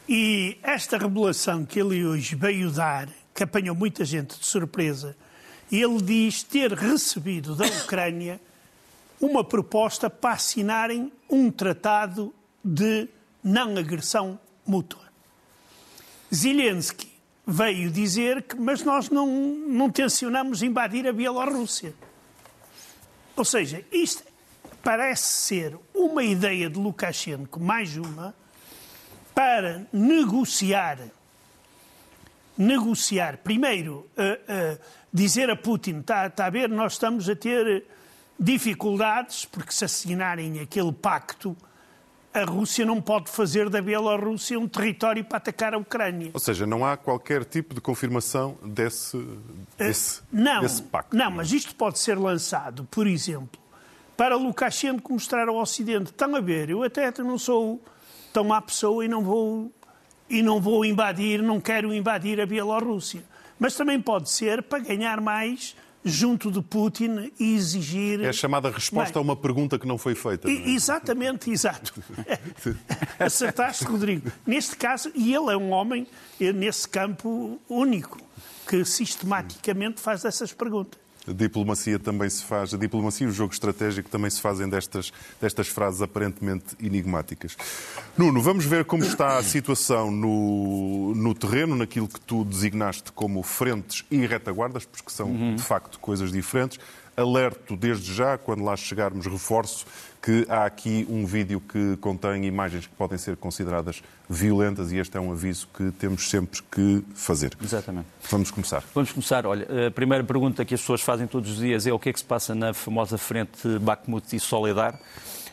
E 0.08 0.56
esta 0.62 0.96
revelação 0.96 1.64
que 1.64 1.80
ele 1.80 2.06
hoje 2.06 2.36
veio 2.36 2.70
dar 2.70 3.08
que 3.34 3.42
apanhou 3.42 3.74
muita 3.74 4.04
gente 4.04 4.38
de 4.38 4.46
surpresa, 4.46 5.16
ele 5.70 6.00
diz 6.00 6.44
ter 6.44 6.72
recebido 6.72 7.56
da 7.56 7.66
Ucrânia 7.82 8.40
uma 9.20 9.42
proposta 9.42 10.08
para 10.08 10.34
assinarem 10.34 11.12
um 11.28 11.50
tratado 11.50 12.32
de 12.64 13.08
não 13.42 13.76
agressão 13.76 14.38
mútua. 14.64 15.05
Zelensky 16.34 17.12
veio 17.46 17.90
dizer 17.90 18.42
que, 18.42 18.56
mas 18.56 18.82
nós 18.82 19.08
não, 19.08 19.26
não 19.26 19.90
tencionamos 19.90 20.62
invadir 20.62 21.06
a 21.06 21.12
Bielorrússia. 21.12 21.94
Ou 23.36 23.44
seja, 23.44 23.84
isto 23.92 24.24
parece 24.82 25.24
ser 25.24 25.76
uma 25.94 26.24
ideia 26.24 26.70
de 26.70 26.78
Lukashenko, 26.78 27.60
mais 27.60 27.96
uma, 27.96 28.34
para 29.34 29.86
negociar, 29.92 30.98
negociar, 32.56 33.38
primeiro, 33.38 34.08
uh, 34.16 34.74
uh, 34.76 34.78
dizer 35.12 35.50
a 35.50 35.56
Putin, 35.56 35.98
está 35.98 36.30
tá 36.30 36.46
a 36.46 36.50
ver, 36.50 36.68
nós 36.68 36.94
estamos 36.94 37.28
a 37.28 37.36
ter 37.36 37.84
dificuldades, 38.38 39.44
porque 39.44 39.72
se 39.72 39.84
assinarem 39.84 40.60
aquele 40.60 40.92
pacto, 40.92 41.56
a 42.36 42.44
Rússia 42.44 42.84
não 42.84 43.00
pode 43.00 43.30
fazer 43.30 43.70
da 43.70 43.80
Bielorrússia 43.80 44.58
um 44.58 44.68
território 44.68 45.24
para 45.24 45.38
atacar 45.38 45.72
a 45.72 45.78
Ucrânia. 45.78 46.30
Ou 46.34 46.40
seja, 46.40 46.66
não 46.66 46.84
há 46.84 46.96
qualquer 46.96 47.44
tipo 47.44 47.74
de 47.74 47.80
confirmação 47.80 48.58
desse, 48.62 49.16
desse, 49.78 50.20
não, 50.30 50.60
desse 50.60 50.82
pacto. 50.82 51.16
Não, 51.16 51.30
mas 51.30 51.50
isto 51.52 51.74
pode 51.74 51.98
ser 51.98 52.18
lançado, 52.18 52.86
por 52.90 53.06
exemplo, 53.06 53.58
para 54.16 54.36
Lukashenko 54.36 55.14
mostrar 55.14 55.48
ao 55.48 55.56
Ocidente. 55.56 56.10
Estão 56.10 56.36
a 56.36 56.40
ver, 56.40 56.68
eu 56.68 56.82
até 56.82 57.10
não 57.22 57.38
sou 57.38 57.82
tão 58.32 58.44
má 58.44 58.60
pessoa 58.60 59.02
e 59.02 59.08
não 59.08 59.22
vou, 59.22 59.72
e 60.28 60.42
não 60.42 60.60
vou 60.60 60.84
invadir, 60.84 61.42
não 61.42 61.58
quero 61.58 61.94
invadir 61.94 62.38
a 62.40 62.46
Bielorrússia. 62.46 63.24
Mas 63.58 63.74
também 63.74 63.98
pode 63.98 64.28
ser 64.28 64.62
para 64.62 64.80
ganhar 64.80 65.22
mais 65.22 65.74
junto 66.06 66.52
de 66.52 66.62
Putin 66.62 67.32
e 67.38 67.56
exigir. 67.56 68.20
É 68.20 68.28
a 68.28 68.32
chamada 68.32 68.70
resposta 68.70 69.14
Bem, 69.14 69.20
a 69.20 69.24
uma 69.24 69.36
pergunta 69.36 69.78
que 69.78 69.86
não 69.86 69.98
foi 69.98 70.14
feita. 70.14 70.48
Não 70.48 70.54
é? 70.54 70.70
Exatamente, 70.70 71.50
exato. 71.50 71.92
Acertaste, 73.18 73.84
Rodrigo. 73.84 74.30
Neste 74.46 74.76
caso, 74.76 75.10
e 75.14 75.34
ele 75.34 75.52
é 75.52 75.56
um 75.56 75.72
homem 75.72 76.06
nesse 76.38 76.88
campo 76.88 77.60
único, 77.68 78.20
que 78.68 78.84
sistematicamente 78.84 80.00
faz 80.00 80.24
essas 80.24 80.52
perguntas. 80.52 81.05
A 81.28 81.32
diplomacia 81.32 81.98
também 81.98 82.30
se 82.30 82.44
faz, 82.44 82.72
a 82.72 82.76
diplomacia 82.76 83.26
e 83.26 83.30
o 83.30 83.32
jogo 83.32 83.52
estratégico 83.52 84.08
também 84.08 84.30
se 84.30 84.40
fazem 84.40 84.68
destas, 84.68 85.12
destas 85.40 85.68
frases 85.68 86.00
aparentemente 86.00 86.76
enigmáticas. 86.80 87.56
Nuno, 88.16 88.40
vamos 88.40 88.64
ver 88.64 88.84
como 88.84 89.04
está 89.04 89.38
a 89.38 89.42
situação 89.42 90.10
no, 90.10 91.14
no 91.14 91.34
terreno, 91.34 91.74
naquilo 91.74 92.08
que 92.08 92.20
tu 92.20 92.44
designaste 92.44 93.12
como 93.12 93.42
frentes 93.42 94.04
e 94.10 94.24
retaguardas, 94.26 94.84
porque 94.84 95.10
são 95.10 95.28
uhum. 95.28 95.56
de 95.56 95.62
facto 95.62 95.98
coisas 95.98 96.30
diferentes. 96.30 96.78
Alerto 97.16 97.76
desde 97.76 98.12
já, 98.12 98.36
quando 98.36 98.62
lá 98.62 98.76
chegarmos, 98.76 99.26
reforço 99.26 99.86
que 100.20 100.44
há 100.48 100.64
aqui 100.64 101.06
um 101.08 101.24
vídeo 101.24 101.60
que 101.60 101.96
contém 101.98 102.44
imagens 102.44 102.86
que 102.86 102.94
podem 102.94 103.16
ser 103.16 103.36
consideradas 103.36 104.02
violentas 104.28 104.90
e 104.90 104.98
este 104.98 105.16
é 105.16 105.20
um 105.20 105.30
aviso 105.30 105.68
que 105.72 105.92
temos 105.92 106.28
sempre 106.28 106.60
que 106.70 107.04
fazer. 107.14 107.56
Exatamente. 107.62 108.06
Vamos 108.28 108.50
começar. 108.50 108.82
Vamos 108.92 109.12
começar. 109.12 109.46
Olha, 109.46 109.86
a 109.86 109.90
primeira 109.90 110.24
pergunta 110.24 110.64
que 110.64 110.74
as 110.74 110.80
pessoas 110.80 111.00
fazem 111.00 111.26
todos 111.26 111.52
os 111.52 111.58
dias 111.58 111.86
é 111.86 111.92
o 111.92 111.98
que 111.98 112.08
é 112.08 112.12
que 112.12 112.18
se 112.18 112.24
passa 112.24 112.54
na 112.54 112.74
famosa 112.74 113.16
frente 113.16 113.78
Bakhmut 113.78 114.34
e 114.34 114.40
Soledar. 114.40 114.98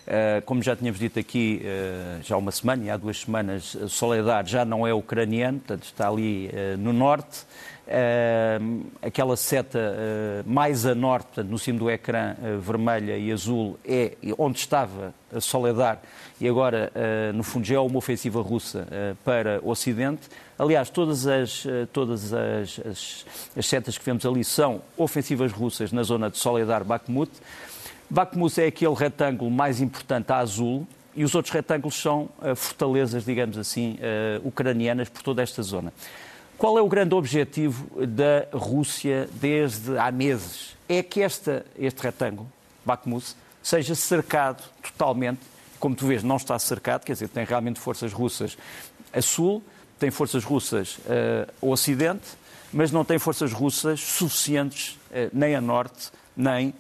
Eh, 0.06 0.42
como 0.46 0.62
já 0.62 0.76
tínhamos 0.76 1.00
dito 1.00 1.18
aqui 1.18 1.62
eh, 1.64 2.20
já 2.24 2.36
há 2.36 2.38
uma 2.38 2.52
semana 2.52 2.84
e 2.84 2.90
há 2.90 2.98
duas 2.98 3.22
semanas, 3.22 3.78
Soledar 3.88 4.46
já 4.46 4.66
não 4.66 4.86
é 4.86 4.94
ucraniano, 4.94 5.60
portanto 5.60 5.84
está 5.84 6.10
ali 6.10 6.50
eh, 6.52 6.76
no 6.78 6.92
norte. 6.92 7.46
Aquela 9.02 9.36
seta 9.36 9.78
mais 10.46 10.86
a 10.86 10.96
norte, 10.96 11.44
no 11.44 11.60
cimo 11.60 11.80
do 11.80 11.92
ecrã, 11.92 12.34
vermelha 12.62 13.18
e 13.18 13.30
azul, 13.30 13.78
é 13.86 14.16
onde 14.38 14.58
estava 14.58 15.14
a 15.36 15.42
Soledar 15.42 16.02
e 16.40 16.48
agora, 16.48 16.90
no 17.36 17.44
fundo, 17.44 17.66
já 17.66 17.76
é 17.76 17.80
uma 17.80 17.98
ofensiva 17.98 18.42
russa 18.42 18.88
para 19.26 19.60
o 19.62 19.70
Ocidente. 19.70 20.30
Aliás, 20.58 20.90
todas 20.90 21.28
as, 21.28 21.68
todas 21.92 22.34
as, 22.34 22.80
as, 22.80 23.26
as, 23.58 23.66
setas 23.66 23.98
que 23.98 24.06
vemos 24.06 24.26
ali 24.26 24.46
são 24.46 24.82
ofensivas 24.96 25.52
russas 25.52 25.92
na 25.92 26.04
zona 26.04 26.30
de 26.30 26.38
Soledar-Bakhmut. 26.38 27.32
Bakhmut 28.10 28.60
é 28.62 28.68
aquele 28.68 28.94
retângulo 28.94 29.50
mais 29.50 29.82
importante 29.82 30.32
a 30.32 30.38
azul, 30.38 30.88
e 31.16 31.24
os 31.24 31.36
outros 31.36 31.54
retângulos 31.54 31.96
são 31.96 32.30
fortalezas, 32.56 33.24
digamos 33.24 33.58
assim, 33.58 34.00
ucranianas 34.44 35.10
por 35.10 35.22
toda 35.22 35.44
esta 35.44 35.62
zona. 35.62 35.94
Qual 36.58 36.78
é 36.78 36.82
o 36.82 36.88
grande 36.88 37.14
objetivo 37.14 38.06
da 38.06 38.48
Rússia 38.52 39.30
desde 39.34 39.98
há 39.98 40.12
meses? 40.12 40.76
É 40.90 41.04
que 41.04 41.22
esta, 41.22 41.66
este 41.78 42.02
retângulo, 42.02 42.50
Bakhmut, 42.86 43.36
seja 43.62 43.96
cercado 43.96 44.64
totalmente. 44.82 45.40
Como 45.80 45.96
tu 45.96 46.08
vês, 46.08 46.24
não 46.24 46.38
está 46.38 46.58
cercado, 46.58 47.04
quer 47.04 47.14
dizer, 47.14 47.28
tem 47.28 47.46
realmente 47.46 47.80
forças 47.80 48.14
russas 48.14 48.58
a 49.12 49.22
sul, 49.22 49.62
tem 50.00 50.10
forças 50.10 50.44
russas 50.44 50.98
uh, 51.00 51.52
ao 51.62 51.70
ocidente, 51.70 52.26
mas 52.72 52.92
não 52.92 53.06
tem 53.06 53.20
forças 53.20 53.52
russas 53.52 54.00
suficientes 54.00 54.98
uh, 55.12 55.30
nem 55.34 55.56
a 55.56 55.62
norte, 55.62 56.12
nem 56.36 56.70
uh, 56.70 56.74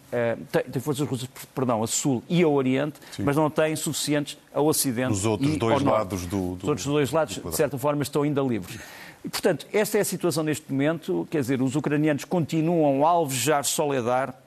tem, 0.51 0.63
tem, 0.63 0.81
forças 0.81 1.07
russas, 1.07 1.29
perdão, 1.53 1.83
a 1.83 1.87
sul 1.87 2.23
e 2.27 2.43
ao 2.43 2.53
oriente, 2.53 2.99
Sim. 3.11 3.23
mas 3.23 3.35
não 3.35 3.49
tem 3.49 3.75
suficientes 3.75 4.37
ao 4.53 4.65
ocidente. 4.65 5.13
Os 5.13 5.25
outros 5.25 5.53
e 5.53 5.57
dois 5.57 5.85
ao 5.85 5.93
lados 5.93 6.25
do, 6.25 6.55
do, 6.55 6.63
Os 6.63 6.69
outros 6.69 6.85
dois 6.85 7.11
lados, 7.11 7.35
de 7.35 7.55
certa 7.55 7.77
forma, 7.77 8.03
estão 8.03 8.23
ainda 8.23 8.41
livres. 8.41 8.79
E, 9.23 9.29
portanto, 9.29 9.65
esta 9.71 9.97
é 9.97 10.01
a 10.01 10.05
situação 10.05 10.43
neste 10.43 10.71
momento, 10.71 11.27
quer 11.29 11.39
dizer, 11.39 11.61
os 11.61 11.75
ucranianos 11.75 12.25
continuam 12.25 13.05
a 13.05 13.09
alvejar 13.09 13.63
Soledar 13.63 14.37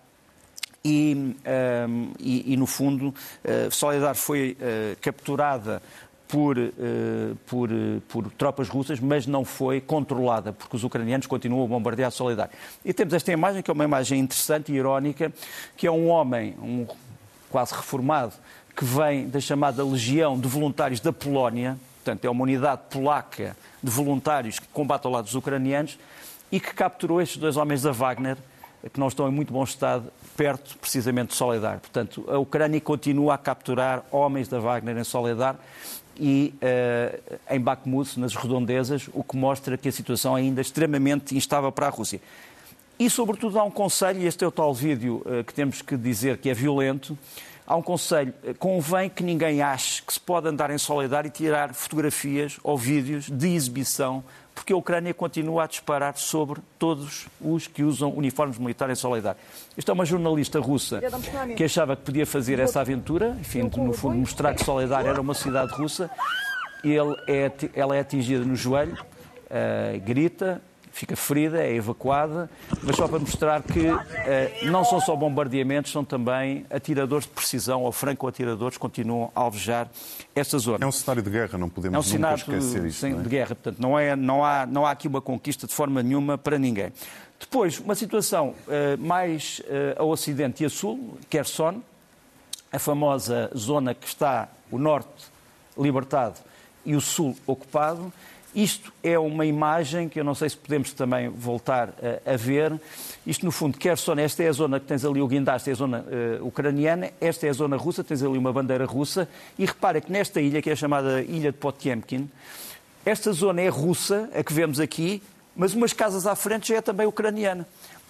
e, 0.85 1.15
um, 1.17 1.35
ehm, 1.45 2.13
e, 2.21 2.53
e, 2.53 2.57
no 2.57 2.67
fundo, 2.67 3.09
uh, 3.09 3.71
Soledar 3.73 4.15
foi 4.15 4.57
uh, 4.61 4.97
capturada 5.01 5.83
por, 6.29 6.59
uh, 6.59 6.73
por, 7.47 7.69
por, 8.09 8.31
tropas 8.33 8.69
russas, 8.69 8.99
mas 8.99 9.27
não 9.27 9.45
foi 9.45 9.81
controlada, 9.81 10.53
porque 10.53 10.77
os 10.77 10.85
ucranianos 10.85 11.27
continuam 11.27 11.65
a 11.65 11.69
bombardear 11.69 12.11
Soledar. 12.11 12.51
E 12.85 12.93
temos 12.93 13.15
esta 13.15 13.33
imagem, 13.33 13.63
que 13.63 13.71
é 13.71 13.75
uma 13.75 13.85
imagem 13.85 14.21
interessante 14.21 14.73
e 14.73 14.77
irónica, 14.77 15.33
que 15.77 15.87
é 15.87 15.91
um 15.91 16.09
homem, 16.09 16.55
um 16.61 16.87
quase 17.51 17.75
reformado, 17.75 18.33
que 18.77 18.85
vem 18.85 19.29
da 19.29 19.41
chamada 19.41 19.85
Legião 19.85 20.39
de 20.39 20.49
Voluntários 20.49 21.01
da 21.01 21.13
Polónia, 21.13 21.79
portanto, 22.05 22.25
é 22.25 22.31
uma 22.31 22.43
unidade 22.43 22.83
polaca 22.91 23.57
de 23.83 23.91
voluntários 23.91 24.59
que 24.59 24.67
combate 24.69 25.07
ao 25.07 25.13
lado 25.13 25.25
dos 25.25 25.35
ucranianos 25.35 25.99
e 26.51 26.61
que 26.61 26.75
capturou 26.75 27.21
estes 27.21 27.39
dois 27.39 27.57
homens 27.57 27.83
da 27.83 27.93
Wagner, 27.93 28.37
que 28.93 29.01
não 29.01 29.09
estão 29.09 29.27
em 29.29 29.33
muito 29.33 29.53
bom 29.53 29.65
estado, 29.65 30.13
perto 30.37 30.77
precisamente 30.79 31.31
de 31.31 31.35
Soledar. 31.35 31.81
Portanto, 31.81 32.25
a 32.29 32.39
Ucrânia 32.39 32.81
continua 32.81 33.35
a 33.35 33.39
capturar 33.39 34.05
homens 34.13 34.47
da 34.49 34.61
Wagner 34.61 34.97
em 34.99 35.05
Soledar 35.05 35.57
e 36.19 36.55
uh, 36.57 37.39
em 37.51 37.61
Bakhmut, 37.61 38.19
nas 38.19 38.35
redondezas, 38.35 39.09
o 39.13 39.23
que 39.23 39.37
mostra 39.37 39.77
que 39.77 39.89
a 39.89 39.93
situação 39.93 40.37
é 40.37 40.41
ainda 40.41 40.61
extremamente 40.61 41.37
instável 41.37 41.71
para 41.73 41.87
a 41.87 41.91
Rússia. 41.91 42.21
E, 42.99 43.11
sobretudo, 43.11 43.59
há 43.59 43.65
um 43.65 43.71
conselho, 43.71 44.21
e 44.23 44.27
este 44.27 44.45
é 44.45 44.47
o 44.47 44.51
tal 44.51 44.73
vídeo 44.73 45.23
uh, 45.27 45.45
que 45.45 45.53
temos 45.53 45.83
que 45.83 45.97
dizer 45.97 46.39
que 46.39 46.49
é 46.49 46.55
violento, 46.55 47.17
há 47.67 47.77
um 47.77 47.83
conselho. 47.83 48.33
Convém 48.59 49.11
que 49.11 49.23
ninguém 49.23 49.61
ache 49.61 50.03
que 50.03 50.13
se 50.13 50.21
pode 50.21 50.49
andar 50.49 50.71
em 50.71 50.79
Soledar 50.79 51.27
e 51.27 51.31
tirar 51.31 51.75
fotografias 51.75 52.59
ou 52.63 52.79
vídeos 52.79 53.31
de 53.31 53.49
exibição, 53.55 54.25
porque 54.57 54.73
a 54.73 54.77
Ucrânia 54.77 55.13
continua 55.13 55.65
a 55.65 55.67
disparar 55.67 56.17
sobre 56.17 56.63
todos 56.79 57.29
os 57.43 57.67
que 57.67 57.83
usam 57.83 58.11
uniformes 58.11 58.57
militares 58.57 58.99
em 58.99 59.01
Soledar. 59.01 59.37
Esta 59.77 59.93
é 59.93 59.95
uma 59.95 60.07
jornalista 60.07 60.59
russa 60.59 60.99
que 61.55 61.63
achava 61.63 61.95
que 61.95 62.03
podia 62.03 62.25
fazer 62.25 62.59
essa 62.59 62.81
aventura, 62.81 63.37
enfim, 63.39 63.71
no 63.77 63.93
fundo 63.93 64.17
mostrar 64.17 64.55
que 64.55 64.65
Soledar 64.65 65.05
era 65.05 65.21
uma 65.21 65.35
cidade 65.35 65.73
russa. 65.75 66.11
Ele 66.83 67.15
é, 67.29 67.53
ela 67.75 67.95
é 67.97 68.01
atingida 68.01 68.45
no 68.47 68.57
joelho, 68.57 68.95
uh, 68.95 70.01
grita, 70.01 70.63
fica 70.97 71.15
ferida, 71.15 71.63
é 71.63 71.75
evacuada, 71.75 72.49
mas 72.83 72.97
só 72.97 73.07
para 73.07 73.19
mostrar 73.19 73.63
que 73.63 73.87
eh, 73.87 74.61
não 74.63 74.83
são 74.83 74.99
só 74.99 75.15
bombardeamentos, 75.15 75.93
são 75.93 76.03
também 76.03 76.65
atiradores 76.71 77.27
de 77.27 77.33
precisão 77.33 77.83
ou 77.83 77.93
franco-atiradores 77.93 78.79
que 78.79 78.81
continuam 78.81 79.31
a 79.35 79.41
alvejar 79.41 79.91
esta 80.35 80.59
zona. 80.59 80.83
É 80.83 80.87
um 80.87 80.93
cenário 80.93 81.23
de 81.23 81.29
guerra, 81.29 81.59
não 81.59 81.69
podemos 81.69 81.95
é 81.95 81.99
um 81.99 82.03
cenário 82.03 82.39
esquecer 82.39 82.83
isto. 82.87 83.01
Sim, 83.01 83.19
é? 83.19 83.23
de 83.23 83.29
guerra, 83.29 83.55
portanto, 83.55 83.79
não, 83.79 83.99
é, 83.99 84.17
não, 84.17 84.43
há, 84.43 84.65
não 84.65 84.87
há 84.87 84.91
aqui 84.91 85.07
uma 85.07 85.21
conquista 85.21 85.67
de 85.67 85.75
forma 85.75 86.03
nenhuma 86.03 86.39
para 86.39 86.59
ninguém. 86.59 86.91
Depois, 87.39 87.79
uma 87.79 87.95
situação 87.95 88.55
uh, 88.67 88.99
mais 88.99 89.61
uh, 89.67 90.01
ao 90.01 90.09
ocidente 90.09 90.63
e 90.63 90.67
a 90.67 90.71
sul, 90.71 91.19
Kherson, 91.29 91.83
a 92.73 92.79
famosa 92.79 93.51
zona 93.55 93.93
que 93.93 94.07
está 94.07 94.49
o 94.71 94.79
norte 94.79 95.27
libertado 95.77 96.39
e 96.87 96.97
o 96.97 97.03
sul 97.03 97.37
ocupado, 97.47 98.11
isto 98.57 98.91
é 99.03 99.19
uma 99.19 99.45
imagem 99.45 100.09
que 100.09 100.19
eu 100.19 100.25
não 100.25 100.35
sei 100.35 100.49
se 100.49 100.57
podemos 100.57 100.91
também 100.95 101.29
voltar 101.29 101.91
a, 102.25 102.33
a 102.33 102.37
ver. 102.39 102.81
Isto, 103.27 103.45
no 103.45 103.53
fundo, 103.53 103.77
Kherson, 103.77 104.15
esta 104.15 104.43
é 104.43 104.49
a 104.49 104.53
zona 104.53 104.81
que 104.81 104.87
tens 104.87 105.05
ali 105.05 105.21
o 105.21 105.29
guindaste, 105.29 105.69
é 105.69 105.75
a 105.75 105.77
zona 105.77 106.07
uh, 106.41 106.47
ucraniana, 106.47 107.11
esta 107.21 107.47
é 107.47 107.51
a 107.51 107.53
zona 107.53 107.77
russa, 107.77 108.03
tens 108.03 108.23
ali 108.23 108.39
uma 108.39 108.55
bandeira 108.55 108.87
russa. 108.87 109.29
E 109.59 109.67
repara 109.67 110.01
que 110.01 110.11
nesta 110.11 110.41
ilha, 110.41 110.63
que 110.63 110.71
é 110.71 110.75
chamada 110.75 111.21
Ilha 111.21 111.53
de 111.53 111.59
Potemkin, 111.59 112.31
esta 113.05 113.31
zona 113.31 113.61
é 113.61 113.69
russa, 113.69 114.31
a 114.35 114.43
que 114.43 114.55
vemos 114.55 114.81
aqui, 114.81 115.23
mas 115.55 115.75
umas 115.75 115.93
casas 115.93 116.27
à 116.27 116.35
frente 116.35 116.69
já 116.69 116.77
é 116.77 116.81
também 116.81 117.07
ucraniana. 117.07 117.67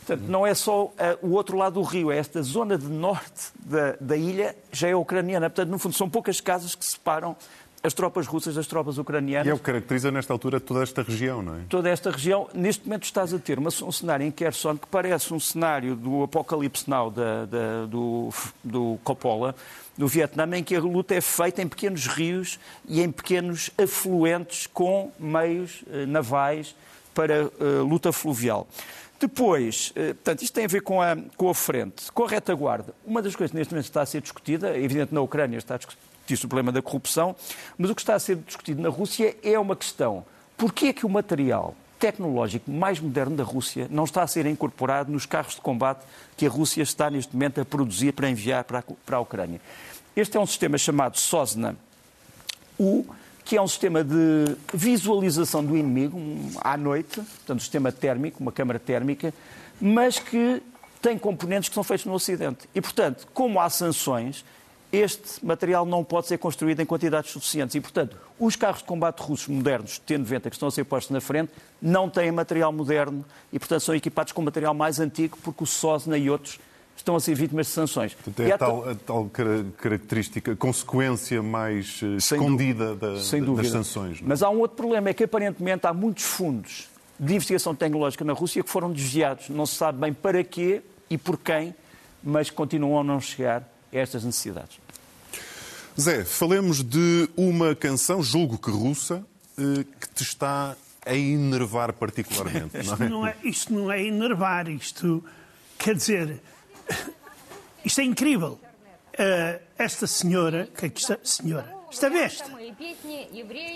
Portanto, 0.07 0.29
não 0.29 0.47
é 0.47 0.55
só 0.55 0.85
uh, 0.85 0.93
o 1.23 1.33
outro 1.33 1.57
lado 1.57 1.75
do 1.75 1.83
rio, 1.83 2.12
é 2.12 2.19
esta 2.19 2.41
zona 2.41 2.79
de 2.79 2.87
norte 2.87 3.50
da, 3.59 3.97
da 4.00 4.17
ilha, 4.17 4.55
já 4.71 4.87
é 4.87 4.95
ucraniana. 4.95 5.50
Portanto, 5.50 5.71
no 5.71 5.79
fundo, 5.81 5.97
são 5.97 6.09
poucas 6.09 6.41
casas 6.41 6.76
que 6.76 6.85
separam 6.87 7.35
as 7.87 7.95
tropas 7.95 8.26
russas 8.26 8.55
das 8.55 8.66
tropas 8.66 8.99
ucranianas. 8.99 9.47
E 9.47 9.50
é 9.50 9.55
o 9.55 9.59
que 9.59 9.64
caracteriza 9.64 10.11
nesta 10.11 10.33
altura 10.33 10.59
toda 10.59 10.83
esta 10.83 11.02
região, 11.02 11.43
não 11.43 11.55
é? 11.55 11.61
Toda 11.69 11.88
esta 11.88 12.11
região. 12.11 12.49
Neste 12.52 12.85
momento 12.85 13.05
estás 13.05 13.33
a 13.33 13.38
ter 13.38 13.59
uma, 13.59 13.69
um 13.69 13.93
cenário 13.93 14.26
em 14.26 14.31
Kherson 14.31 14.76
que 14.76 14.87
parece 14.88 15.33
um 15.33 15.40
cenário 15.40 15.95
do 15.95 16.25
Apocalipse 16.25 16.88
Now 16.90 17.11
da, 17.11 17.45
da, 17.45 17.87
do, 17.87 18.31
do 18.62 18.99
Coppola, 19.05 19.55
do 19.97 20.09
Vietnã, 20.09 20.45
em 20.57 20.64
que 20.64 20.75
a 20.75 20.81
luta 20.81 21.14
é 21.14 21.21
feita 21.21 21.62
em 21.62 21.69
pequenos 21.69 22.07
rios 22.07 22.59
e 22.88 23.00
em 23.00 23.11
pequenos 23.11 23.71
afluentes 23.78 24.66
com 24.66 25.11
meios 25.19 25.85
eh, 25.90 26.05
navais 26.07 26.75
para 27.14 27.47
uh, 27.47 27.83
luta 27.83 28.12
fluvial. 28.12 28.69
Depois, 29.19 29.93
eh, 29.97 30.12
portanto, 30.12 30.43
isto 30.43 30.52
tem 30.52 30.66
a 30.66 30.69
ver 30.69 30.83
com 30.83 31.00
a, 31.00 31.16
com 31.37 31.49
a 31.49 31.55
frente, 31.55 32.12
com 32.12 32.25
a 32.25 32.28
retaguarda. 32.28 32.95
Uma 33.07 33.23
das 33.23 33.35
coisas 33.35 33.50
que 33.50 33.57
neste 33.57 33.73
momento 33.73 33.87
está 33.87 34.02
a 34.02 34.07
ser 34.07 34.21
discutida, 34.21 34.76
evidente 34.76 35.14
na 35.14 35.23
Ucrânia 35.23 35.57
está 35.57 35.76
a 35.76 35.78
discutir-se 36.26 36.45
o 36.45 36.49
problema 36.49 36.73
da 36.73 36.83
corrupção, 36.83 37.37
mas 37.78 37.88
o 37.88 37.95
que 37.95 38.00
está 38.00 38.14
a 38.14 38.18
ser 38.18 38.37
discutido 38.37 38.83
na 38.83 38.88
Rússia 38.88 39.37
é 39.42 39.59
uma 39.59 39.76
questão. 39.76 40.25
Porquê 40.56 40.87
é 40.87 40.92
que 40.92 41.06
o 41.06 41.09
material 41.09 41.75
tecnológico 41.99 42.71
mais 42.71 43.00
moderno 43.00 43.37
da 43.37 43.45
Rússia 43.45 43.87
não 43.90 44.04
está 44.04 44.23
a 44.23 44.26
ser 44.26 44.45
incorporado 44.47 45.11
nos 45.11 45.25
carros 45.25 45.54
de 45.54 45.61
combate 45.61 46.04
que 46.37 46.47
a 46.47 46.50
Rússia 46.50 46.83
está 46.83 47.09
neste 47.09 47.33
momento 47.33 47.61
a 47.61 47.64
produzir 47.64 48.12
para 48.12 48.28
enviar 48.28 48.64
para 48.64 48.80
a, 48.80 48.83
para 48.83 49.16
a 49.16 49.21
Ucrânia? 49.21 49.61
Este 50.14 50.37
é 50.37 50.40
um 50.40 50.47
sistema 50.47 50.76
chamado 50.76 51.16
SOSNA 51.16 51.76
U, 52.78 53.04
que 53.45 53.56
é 53.56 53.62
um 53.62 53.68
sistema 53.68 54.02
de 54.02 54.56
visualização 54.75 55.64
do 55.64 55.76
inimigo 55.76 56.21
à 56.61 56.76
noite, 56.76 57.21
portanto, 57.21 57.56
um 57.56 57.61
sistema 57.61 57.92
térmico, 57.92 58.38
uma 58.40 58.52
câmara 58.52 58.78
térmica, 58.78 59.33
mas 59.80 60.18
que 60.18 60.62
tem 61.00 61.16
componentes 61.16 61.68
que 61.68 61.75
são 61.75 61.85
feitos 61.85 62.04
no 62.06 62.12
Ocidente. 62.12 62.68
E, 62.75 62.80
portanto, 62.80 63.28
como 63.33 63.61
há 63.61 63.71
sanções, 63.71 64.45
este 64.97 65.45
material 65.45 65.85
não 65.85 66.03
pode 66.03 66.26
ser 66.26 66.38
construído 66.38 66.81
em 66.81 66.87
quantidades 66.87 67.31
suficientes. 67.31 67.75
E, 67.75 67.81
portanto, 67.81 68.17
os 68.38 68.57
carros 68.57 68.81
de 68.81 68.85
combate 68.85 69.21
russos 69.21 69.49
modernos, 69.49 69.99
T-90, 69.99 70.43
que 70.43 70.57
estão 70.57 70.69
a 70.69 70.71
ser 70.71 70.85
postos 70.85 71.12
na 71.12 71.21
frente, 71.21 71.53
não 71.81 72.09
têm 72.09 72.31
material 72.31 72.73
moderno 72.73 73.25
e, 73.53 73.59
portanto, 73.59 73.81
são 73.81 73.95
equipados 73.95 74.33
com 74.33 74.43
material 74.43 74.75
mais 74.75 75.00
antigo, 75.00 75.38
porque 75.43 75.65
o 75.65 75.67
SOSNA 75.67 76.19
e 76.19 76.31
outros 76.31 76.59
estão 76.97 77.15
a 77.15 77.21
ser 77.21 77.35
vítimas 77.35 77.67
de 77.67 77.73
sanções. 77.73 78.17
Tem 78.35 78.50
a 78.50 78.59
tal, 78.59 78.88
a 78.88 78.95
tal 78.95 79.31
característica, 79.76 80.57
consequência 80.57 81.43
mais 81.43 82.00
eh, 82.03 82.19
Sem 82.21 82.38
escondida 82.38 82.95
da, 82.95 83.15
das 83.15 83.69
sanções. 83.69 84.21
Não? 84.21 84.26
É? 84.26 84.29
Mas 84.29 84.43
há 84.43 84.50
um 84.50 84.59
outro 84.59 84.76
problema, 84.76 85.11
é 85.11 85.15
que 85.15 85.25
aparentemente 85.25 85.87
há 85.87 85.93
muitos 85.93 86.25
fundos 86.25 86.88
de 87.19 87.35
investigação 87.35 87.75
tecnológica 87.75 88.25
na 88.25 88.33
Rússia 88.33 88.62
que 88.62 88.71
foram 88.71 88.93
desviados. 88.93 89.49
Não 89.49 89.67
se 89.67 89.75
sabe 89.76 90.00
bem 90.00 90.12
para 90.12 90.43
quê 90.43 90.83
e 91.09 91.17
por 91.17 91.38
quem, 91.38 91.75
mas 92.23 92.50
continuam 92.50 93.00
a 93.00 93.05
não 93.05 93.21
chegar 93.21 93.62
a 93.93 93.97
estas 93.97 94.25
necessidades. 94.25 94.79
Zé, 95.99 96.25
falemos 96.25 96.83
de 96.83 97.29
uma 97.37 97.75
canção, 97.75 98.23
julgo 98.23 98.59
que 98.59 98.71
russa, 98.71 99.25
eh, 99.59 99.85
que 99.99 100.09
te 100.11 100.23
está 100.23 100.76
a 101.07 101.15
enervar 101.15 101.93
particularmente. 101.95 102.76
Isto 102.83 102.99
não 102.99 103.07
é, 103.07 103.09
não 103.09 103.26
é, 103.26 103.37
isto 103.45 103.73
não 103.73 103.93
é 103.93 104.05
enervar, 104.05 104.69
isto 104.69 105.25
quer 105.79 105.95
dizer, 105.95 106.41
isto 107.85 108.00
é 108.00 108.05
incrível. 108.05 108.61
Uh, 109.15 109.59
esta 109.79 110.07
senhora, 110.07 110.69
que 110.76 110.87
aqui 110.87 111.00
está, 111.00 111.19
senhora, 111.25 111.75
esta 111.91 112.11
besta, 112.11 112.50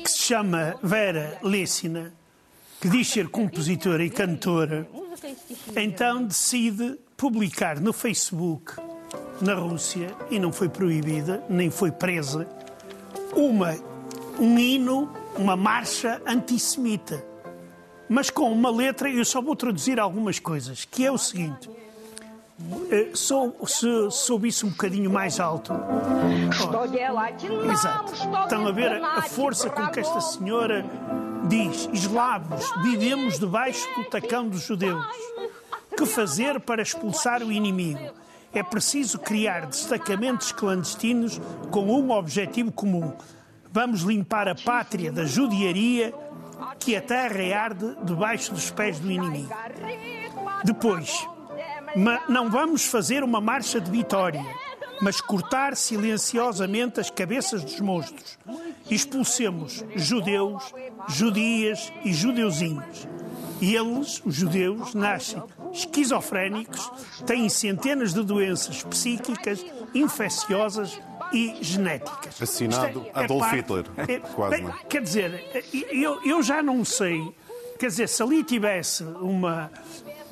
que 0.03 0.11
se 0.11 0.19
chama 0.19 0.75
Vera 0.83 1.39
Lessina, 1.43 2.13
que 2.79 2.91
diz 2.91 3.09
ser 3.09 3.29
compositora 3.29 4.05
e 4.05 4.11
cantora, 4.11 4.87
então 5.75 6.27
decide 6.27 6.99
publicar 7.17 7.81
no 7.81 7.95
Facebook, 7.95 8.75
na 9.41 9.55
Rússia, 9.55 10.15
e 10.31 10.39
não 10.39 10.53
foi 10.53 10.69
proibida, 10.69 11.43
nem 11.49 11.71
foi 11.71 11.91
presa, 11.91 12.47
uma, 13.35 13.77
um 14.39 14.59
hino, 14.59 15.11
uma 15.37 15.57
marcha 15.57 16.21
antissemita. 16.27 17.25
Mas 18.09 18.29
com 18.29 18.51
uma 18.51 18.71
letra, 18.71 19.09
eu 19.09 19.25
só 19.25 19.41
vou 19.41 19.55
traduzir 19.55 20.01
algumas 20.01 20.39
coisas, 20.39 20.85
que 20.85 21.07
é 21.07 21.13
o 21.13 21.19
seguinte. 21.19 21.71
Eh, 22.91 23.11
sou, 23.15 23.57
se 23.67 24.11
soube 24.11 24.49
isso 24.49 24.67
um 24.67 24.71
bocadinho 24.71 25.11
mais 25.11 25.41
alto. 25.41 25.73
Oh, 25.73 27.71
exato. 27.71 28.13
Estão 28.13 28.67
a 28.67 28.73
ver 28.73 29.03
a 29.03 29.23
força 29.23 29.71
com 29.71 29.87
que 29.89 30.01
esta 30.01 30.21
senhora 30.21 30.85
diz: 31.49 31.89
eslavos, 31.93 32.71
vivemos 32.83 33.39
debaixo 33.39 33.87
do 33.97 34.05
tacão 34.05 34.49
dos 34.49 34.63
judeus. 34.63 35.07
Que 35.97 36.05
fazer 36.05 36.61
para 36.61 36.83
expulsar 36.83 37.43
o 37.43 37.51
inimigo? 37.51 38.11
É 38.53 38.63
preciso 38.63 39.19
criar 39.19 39.67
destacamentos 39.67 40.53
clandestinos 40.53 41.41
com 41.71 41.87
um 41.87 42.11
objetivo 42.11 42.73
comum. 42.73 43.13
Vamos 43.73 44.01
limpar 44.03 44.49
a 44.49 44.55
pátria 44.55 45.13
da 45.13 45.25
judiaria 45.25 46.13
que 46.79 46.97
a 46.97 47.01
terra 47.01 47.63
arde 47.63 47.97
debaixo 48.03 48.53
dos 48.53 48.71
pés 48.71 48.99
do 48.99 49.11
inimigo. 49.11 49.51
Depois, 50.65 51.27
não 52.29 52.51
vamos 52.51 52.85
fazer 52.87 53.23
uma 53.23 53.41
marcha 53.41 53.81
de 53.81 53.91
vitória, 53.91 54.45
mas 55.01 55.21
cortar 55.21 55.77
silenciosamente 55.77 57.01
as 57.01 57.11
cabeças 57.11 57.65
dos 57.65 57.81
monstros. 57.81 58.39
Expulsemos 58.91 59.85
judeus, 59.95 60.75
judias 61.09 61.93
e 62.05 62.13
judeuzinhos. 62.13 63.07
E 63.61 63.75
eles, 63.75 64.23
os 64.25 64.35
judeus, 64.35 64.95
nascem 64.95 65.43
esquizofrénicos, 65.73 66.91
têm 67.27 67.49
centenas 67.49 68.15
de 68.15 68.23
doenças 68.23 68.83
psíquicas, 68.83 69.65
infecciosas 69.95 70.99
e 71.33 71.59
genéticas. 71.61 72.41
Assinado 72.41 73.07
é, 73.15 73.21
é 73.21 73.25
Adolf 73.25 73.53
Hitler. 73.53 73.85
É, 73.97 74.19
Quase. 74.35 74.57
Bem, 74.57 74.75
quer 74.89 75.03
dizer, 75.03 75.65
eu, 75.91 76.21
eu 76.25 76.43
já 76.43 76.63
não 76.63 76.85
sei. 76.85 77.33
Quer 77.79 77.87
dizer, 77.87 78.09
se 78.09 78.23
ali 78.23 78.43
tivesse 78.45 79.05
uma, 79.05 79.71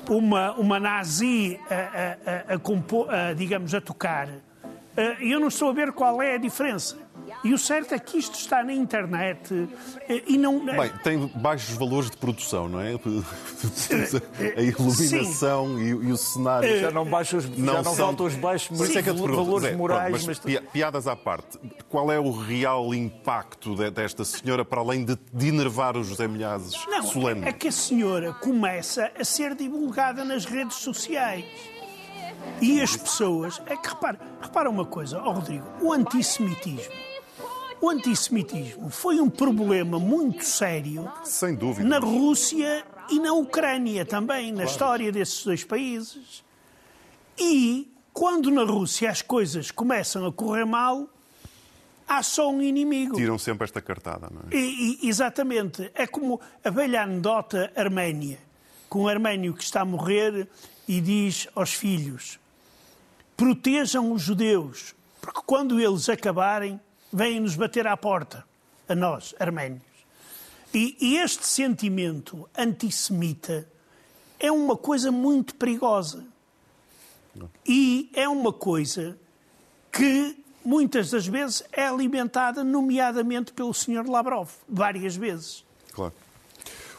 uma, 0.07 0.51
uma 0.53 0.79
nazi 0.79 1.59
a, 1.69 2.53
a, 2.53 2.55
a, 2.55 3.29
a, 3.29 3.33
digamos, 3.33 3.73
a 3.73 3.81
tocar, 3.81 4.29
eh, 4.95 5.17
eu 5.21 5.39
não 5.39 5.47
estou 5.47 5.69
a 5.69 5.73
ver 5.73 5.91
qual 5.91 6.21
é 6.21 6.35
a 6.35 6.37
diferença. 6.37 6.97
E 7.43 7.53
o 7.53 7.57
certo 7.57 7.93
é 7.93 7.99
que 7.99 8.17
isto 8.17 8.35
está 8.35 8.63
na 8.63 8.73
internet 8.73 9.69
eh, 10.07 10.23
e 10.27 10.37
não. 10.37 10.65
Bem, 10.65 10.91
tem 11.03 11.27
baixos 11.35 11.75
valores 11.75 12.09
de 12.09 12.17
produção, 12.17 12.67
não 12.67 12.79
é? 12.81 12.93
A 14.55 14.61
iluminação 14.61 15.79
e, 15.79 15.89
e, 15.89 16.11
o 16.11 16.17
cenário. 16.17 16.79
Já 16.79 16.91
não, 16.91 17.05
baixa 17.05 17.37
os, 17.37 17.49
não, 17.57 17.75
já 17.75 17.81
não 17.83 17.95
são... 17.95 18.25
os 18.25 18.35
baixos 18.35 18.77
mas 18.77 18.95
é 18.95 19.01
que 19.01 19.11
valores 19.11 19.75
morais. 19.75 20.25
Mas, 20.25 20.39
mas, 20.39 20.59
piadas 20.71 21.07
à 21.07 21.15
parte, 21.15 21.57
qual 21.89 22.11
é 22.11 22.19
o 22.19 22.31
real 22.31 22.93
impacto 22.93 23.75
desta 23.91 24.23
senhora 24.23 24.63
para 24.63 24.81
além 24.81 25.05
de, 25.05 25.17
de 25.33 25.47
enervar 25.47 25.97
os 25.97 26.07
José 26.07 26.27
Milhazes 26.27 26.73
não, 26.87 27.03
solene? 27.03 27.47
É 27.47 27.53
que 27.53 27.67
a 27.67 27.71
senhora 27.71 28.33
começa 28.33 29.11
a 29.17 29.23
ser 29.23 29.55
divulgada 29.55 30.23
nas 30.23 30.45
redes 30.45 30.77
sociais. 30.77 31.45
E 32.61 32.81
as 32.81 32.95
pessoas. 32.95 33.61
É 33.65 33.75
que 33.75 33.89
repara, 33.89 34.19
repara 34.41 34.69
uma 34.69 34.85
coisa, 34.85 35.21
oh 35.21 35.31
Rodrigo, 35.31 35.65
o 35.81 35.93
antissemitismo 35.93 37.08
o 37.81 37.89
antissemitismo 37.89 38.89
foi 38.89 39.19
um 39.19 39.29
problema 39.29 39.99
muito 39.99 40.43
sério. 40.43 41.11
Sem 41.23 41.55
dúvida. 41.55 41.87
Na 41.87 41.99
Rússia 41.99 42.85
e 43.09 43.19
na 43.19 43.33
Ucrânia 43.33 44.05
também, 44.05 44.51
na 44.51 44.57
claro. 44.57 44.69
história 44.69 45.11
desses 45.11 45.43
dois 45.43 45.63
países. 45.63 46.43
E 47.37 47.91
quando 48.13 48.51
na 48.51 48.63
Rússia 48.63 49.09
as 49.09 49.21
coisas 49.21 49.71
começam 49.71 50.25
a 50.25 50.31
correr 50.31 50.65
mal, 50.65 51.07
há 52.07 52.21
só 52.21 52.51
um 52.51 52.61
inimigo. 52.61 53.15
Tiram 53.15 53.37
sempre 53.37 53.63
esta 53.63 53.81
cartada, 53.81 54.29
não 54.29 54.41
é? 54.41 54.55
E, 54.55 54.99
e, 55.01 55.07
exatamente. 55.07 55.89
É 55.93 56.05
como 56.05 56.41
a 56.63 56.69
velha 56.69 57.03
anedota 57.03 57.71
arménia, 57.75 58.39
com 58.89 59.03
um 59.03 59.07
arménio 59.07 59.53
que 59.53 59.63
está 59.63 59.81
a 59.81 59.85
morrer 59.85 60.47
e 60.87 60.99
diz 60.99 61.47
aos 61.55 61.73
filhos: 61.73 62.39
protejam 63.37 64.11
os 64.11 64.21
judeus, 64.21 64.93
porque 65.21 65.41
quando 65.45 65.79
eles 65.79 66.09
acabarem, 66.09 66.79
vêm-nos 67.11 67.55
bater 67.55 67.87
à 67.87 67.95
porta, 67.97 68.45
a 68.87 68.95
nós, 68.95 69.33
arménios. 69.39 69.81
E, 70.73 70.95
e 70.99 71.17
este 71.17 71.45
sentimento 71.47 72.47
antissemita 72.57 73.67
é 74.39 74.51
uma 74.51 74.77
coisa 74.77 75.11
muito 75.11 75.55
perigosa. 75.55 76.25
E 77.65 78.09
é 78.13 78.27
uma 78.27 78.51
coisa 78.51 79.17
que 79.91 80.37
muitas 80.63 81.09
das 81.09 81.25
vezes 81.25 81.63
é 81.71 81.87
alimentada, 81.87 82.63
nomeadamente 82.63 83.53
pelo 83.53 83.73
Sr. 83.73 84.07
Lavrov, 84.07 84.49
várias 84.67 85.15
vezes. 85.15 85.63
Claro. 85.93 86.13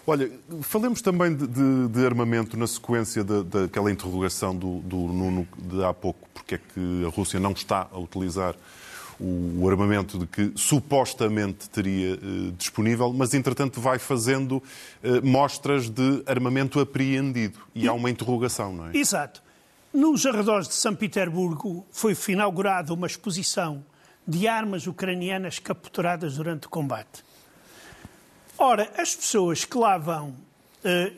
Olha, 0.06 0.30
falemos 0.62 1.02
também 1.02 1.36
de, 1.36 1.46
de, 1.46 1.88
de 1.88 2.06
armamento 2.06 2.56
na 2.56 2.66
sequência 2.66 3.22
daquela 3.22 3.92
interrogação 3.92 4.56
do, 4.56 4.80
do 4.80 4.96
Nuno 4.96 5.46
de 5.56 5.84
há 5.84 5.92
pouco, 5.92 6.28
porque 6.32 6.54
é 6.54 6.58
que 6.58 7.04
a 7.04 7.08
Rússia 7.08 7.38
não 7.38 7.52
está 7.52 7.86
a 7.92 7.98
utilizar 7.98 8.56
o 9.20 9.68
armamento 9.68 10.18
de 10.18 10.26
que 10.26 10.52
supostamente 10.56 11.68
teria 11.68 12.14
eh, 12.14 12.18
disponível, 12.56 13.12
mas 13.12 13.34
entretanto 13.34 13.80
vai 13.80 13.98
fazendo 13.98 14.62
eh, 15.02 15.20
mostras 15.20 15.90
de 15.90 16.22
armamento 16.26 16.80
apreendido 16.80 17.58
e 17.74 17.86
há 17.86 17.92
uma 17.92 18.08
interrogação, 18.08 18.72
não 18.72 18.86
é? 18.86 18.96
Exato. 18.96 19.42
Nos 19.92 20.24
arredores 20.24 20.68
de 20.68 20.74
São 20.74 20.94
Petersburgo 20.94 21.86
foi 21.90 22.16
inaugurada 22.28 22.94
uma 22.94 23.06
exposição 23.06 23.84
de 24.26 24.46
armas 24.48 24.86
ucranianas 24.86 25.58
capturadas 25.58 26.36
durante 26.36 26.66
o 26.66 26.70
combate. 26.70 27.24
Ora, 28.56 28.90
as 28.96 29.14
pessoas 29.14 29.64
que 29.64 29.76
lá 29.76 29.98
vão, 29.98 30.28
uh, 30.28 30.36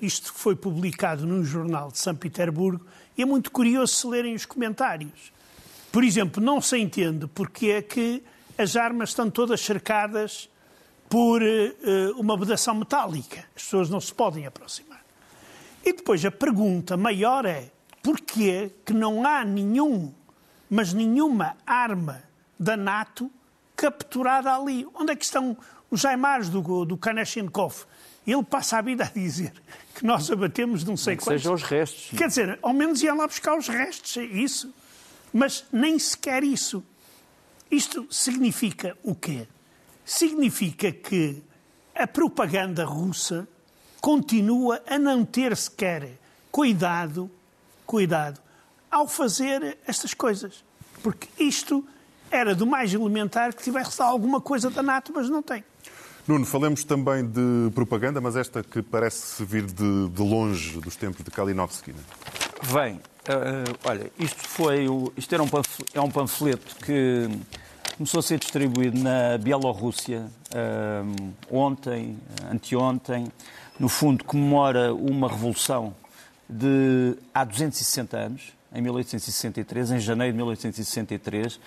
isto 0.01 0.33
foi 0.33 0.57
publicado 0.57 1.27
num 1.27 1.45
jornal 1.45 1.91
de 1.91 1.99
São 1.99 2.15
Petersburgo, 2.15 2.85
e 3.19 3.23
é 3.23 3.27
muito 3.27 3.51
curioso 3.51 3.95
se 3.95 4.07
lerem 4.07 4.35
os 4.35 4.47
comentários. 4.47 5.33
Por 5.93 6.03
exemplo, 6.03 6.43
não 6.43 6.61
se 6.61 6.79
entende 6.79 7.27
porque 7.27 7.67
é 7.67 7.83
que 7.83 8.25
as 8.57 8.77
armas 8.77 9.11
estão 9.11 9.31
todas 9.31 9.61
cercadas 9.61 10.49
por 11.07 11.43
uh, 11.43 12.19
uma 12.19 12.35
vedação 12.35 12.75
metálica. 12.75 13.45
As 13.55 13.65
pessoas 13.65 13.91
não 13.91 14.01
se 14.01 14.15
podem 14.15 14.47
aproximar. 14.47 15.05
E 15.85 15.93
depois 15.93 16.25
a 16.25 16.31
pergunta 16.31 16.97
maior 16.97 17.45
é 17.45 17.71
porquê 18.03 18.71
que 18.87 18.95
não 18.95 19.27
há 19.27 19.45
nenhum, 19.45 20.15
mas 20.71 20.95
nenhuma 20.95 21.57
arma 21.67 22.23
da 22.59 22.77
NATO 22.77 23.31
capturada 23.77 24.55
ali? 24.55 24.87
Onde 24.95 25.13
é 25.13 25.17
que 25.17 25.25
estão 25.25 25.57
os 25.91 26.05
Aimars 26.07 26.49
do, 26.49 26.87
do 26.87 26.97
Kanashenkov? 26.97 27.85
Ele 28.27 28.45
passa 28.45 28.79
a 28.79 28.81
vida 28.81 29.05
a 29.05 29.09
dizer 29.09 29.53
que 29.95 30.07
nós 30.07 30.31
abatemos 30.31 30.85
não 30.85 30.97
sei 30.97 31.17
quantos. 31.17 31.43
Sejam 31.43 31.55
os 31.55 31.63
restos. 31.63 32.17
Quer 32.17 32.29
dizer, 32.29 32.59
ao 32.63 32.73
menos 32.73 33.03
iam 33.03 33.17
lá 33.17 33.27
buscar 33.27 33.59
os 33.59 33.69
restos, 33.69 34.17
é 34.17 34.25
isso. 34.25 34.73
Mas 35.33 35.65
nem 35.73 35.99
sequer 35.99 36.43
isso. 36.45 36.85
Isto 37.71 38.07
significa 38.11 38.97
o 39.03 39.15
quê? 39.15 39.47
Significa 40.05 40.93
que 40.93 41.43
a 41.95 42.07
propaganda 42.07 42.85
russa 42.85 43.49
continua 44.01 44.83
a 44.87 44.99
não 44.99 45.25
ter 45.25 45.57
sequer 45.57 46.19
cuidado, 46.51 47.31
cuidado, 47.87 48.41
ao 48.91 49.09
fazer 49.09 49.79
estas 49.87 50.13
coisas. 50.13 50.63
Porque 51.03 51.29
isto 51.43 51.85
era 52.31 52.55
do 52.55 52.67
mais 52.67 52.93
elementar 52.93 53.55
que 53.55 53.63
tivesse 53.63 54.01
alguma 54.03 54.41
coisa 54.41 54.71
da 54.71 54.83
NATO, 54.83 55.13
mas 55.15 55.29
não 55.31 55.43
tem. 55.43 55.65
Nuno, 56.29 56.47
falemos 56.47 56.85
também 56.85 57.27
de 57.27 57.71
propaganda, 57.75 58.21
mas 58.21 58.37
esta 58.37 58.63
que 58.63 58.81
parece 58.81 59.45
vir 59.45 59.65
de, 59.67 60.09
de 60.09 60.23
longe 60.23 60.79
dos 60.81 60.95
tempos 60.95 61.25
de 61.25 61.31
Kalinowski. 61.31 61.93
Né? 61.93 61.99
Vem, 62.63 62.95
uh, 62.95 63.79
olha, 63.85 64.11
isto 64.17 64.49
foi, 64.49 64.89
o, 64.89 65.13
isto 65.17 65.35
era 65.35 65.43
um 65.43 65.49
panfleto, 65.49 65.93
é 65.93 66.01
um 66.01 66.11
panfleto 66.11 66.77
que 66.77 67.29
começou 67.97 68.21
a 68.21 68.23
ser 68.23 68.39
distribuído 68.39 68.99
na 68.99 69.37
Bielorrússia 69.37 70.27
uh, 70.55 71.33
ontem, 71.51 72.17
anteontem, 72.51 73.33
no 73.81 73.89
fundo 73.89 74.25
comemora 74.25 74.95
uma 74.95 75.29
revolução 75.29 75.93
de 76.49 77.17
há 77.35 77.43
260 77.43 78.17
anos, 78.17 78.53
em 78.73 78.81
1863, 78.81 79.91
em 79.91 79.99
janeiro 79.99 80.33
de 80.33 80.37
1863. 80.37 81.57
Uh, 81.57 81.61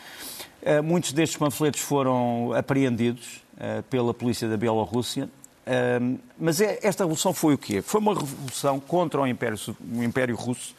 muitos 0.82 1.12
destes 1.12 1.38
panfletos 1.38 1.82
foram 1.82 2.54
apreendidos 2.54 3.44
uh, 3.58 3.84
pela 3.84 4.14
polícia 4.14 4.48
da 4.48 4.56
Bielorrússia. 4.56 5.30
Uh, 5.68 6.18
mas 6.40 6.62
é, 6.62 6.80
esta 6.82 7.04
revolução 7.04 7.34
foi 7.34 7.54
o 7.54 7.58
quê? 7.58 7.82
Foi 7.82 8.00
uma 8.00 8.14
revolução 8.14 8.80
contra 8.80 9.20
o 9.20 9.28
Império, 9.28 9.58
o 9.94 10.04
Império 10.04 10.36
Russo 10.38 10.74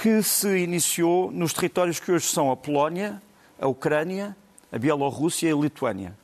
que 0.00 0.22
se 0.22 0.58
iniciou 0.58 1.32
nos 1.32 1.52
territórios 1.52 1.98
que 1.98 2.12
hoje 2.12 2.26
são 2.26 2.52
a 2.52 2.56
Polónia, 2.56 3.20
a 3.60 3.66
Ucrânia, 3.66 4.36
a 4.70 4.78
Bielorrússia 4.78 5.48
e 5.48 5.52
a 5.52 5.56
Lituânia. 5.56 6.14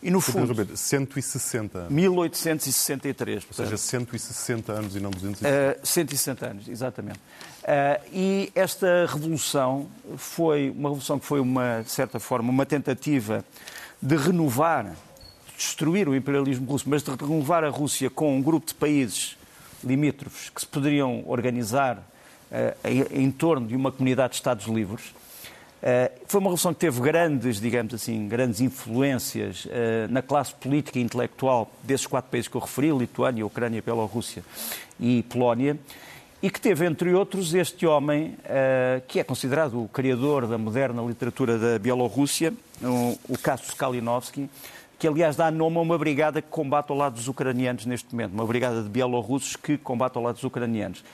E 0.00 0.10
no 0.10 0.20
fundo. 0.20 0.48
Roberto, 0.48 0.76
160 0.76 1.78
anos. 1.78 1.90
1863. 1.90 3.44
Ou 3.48 3.54
seja, 3.54 3.76
160 3.76 4.72
anos 4.72 4.94
e 4.94 5.00
não 5.00 5.10
260. 5.10 5.80
Uh, 5.80 5.86
160 5.86 6.46
anos, 6.46 6.68
exatamente. 6.68 7.18
Uh, 7.18 8.08
e 8.12 8.52
esta 8.54 9.06
revolução 9.06 9.88
foi 10.16 10.70
uma 10.70 10.90
revolução 10.90 11.18
que 11.18 11.26
foi, 11.26 11.40
uma, 11.40 11.80
de 11.82 11.90
certa 11.90 12.20
forma, 12.20 12.50
uma 12.50 12.66
tentativa 12.66 13.44
de 14.00 14.16
renovar, 14.16 14.94
destruir 15.56 16.08
o 16.08 16.14
imperialismo 16.14 16.70
russo, 16.70 16.88
mas 16.88 17.02
de 17.02 17.10
renovar 17.10 17.64
a 17.64 17.70
Rússia 17.70 18.10
com 18.10 18.36
um 18.36 18.42
grupo 18.42 18.66
de 18.66 18.74
países 18.74 19.36
limítrofes 19.82 20.50
que 20.50 20.60
se 20.60 20.66
poderiam 20.66 21.24
organizar 21.26 22.13
em, 22.84 23.24
em 23.24 23.30
torno 23.30 23.66
de 23.66 23.76
uma 23.76 23.90
comunidade 23.90 24.30
de 24.30 24.36
Estados 24.36 24.66
livres 24.66 25.12
eh, 25.86 26.10
foi 26.26 26.40
uma 26.40 26.48
revolução 26.48 26.72
que 26.72 26.80
teve 26.80 26.98
grandes, 26.98 27.60
digamos 27.60 27.92
assim, 27.92 28.26
grandes 28.26 28.62
influências 28.62 29.68
eh, 29.70 30.06
na 30.08 30.22
classe 30.22 30.54
política 30.54 30.98
e 30.98 31.02
intelectual 31.02 31.70
desses 31.82 32.06
quatro 32.06 32.30
países 32.30 32.48
que 32.48 32.56
eu 32.56 32.60
referi, 32.62 32.90
Lituânia, 32.90 33.44
Ucrânia, 33.44 33.82
Bielorrússia 33.82 34.42
e 34.98 35.22
Polónia, 35.24 35.78
e 36.42 36.48
que 36.48 36.58
teve, 36.58 36.86
entre 36.86 37.12
outros, 37.12 37.52
este 37.52 37.86
homem, 37.86 38.34
eh, 38.46 39.02
que 39.06 39.20
é 39.20 39.24
considerado 39.24 39.78
o 39.84 39.86
criador 39.86 40.46
da 40.46 40.56
moderna 40.56 41.02
literatura 41.02 41.58
da 41.58 41.78
Bielorrússia, 41.78 42.54
o 43.28 43.36
Cassius 43.36 43.74
Kalinowski, 43.74 44.48
que 44.98 45.06
aliás 45.06 45.36
dá 45.36 45.50
nome 45.50 45.76
a 45.76 45.80
uma 45.80 45.98
brigada 45.98 46.40
que 46.40 46.48
combate 46.48 46.90
ao 46.90 46.96
lado 46.96 47.16
dos 47.16 47.28
ucranianos 47.28 47.84
neste 47.84 48.10
momento, 48.10 48.32
uma 48.32 48.46
brigada 48.46 48.82
de 48.82 48.88
bielorrussos 48.88 49.54
que 49.54 49.76
combate 49.76 50.16
ao 50.16 50.22
lado 50.22 50.36
dos 50.36 50.44
ucranianos. 50.44 51.04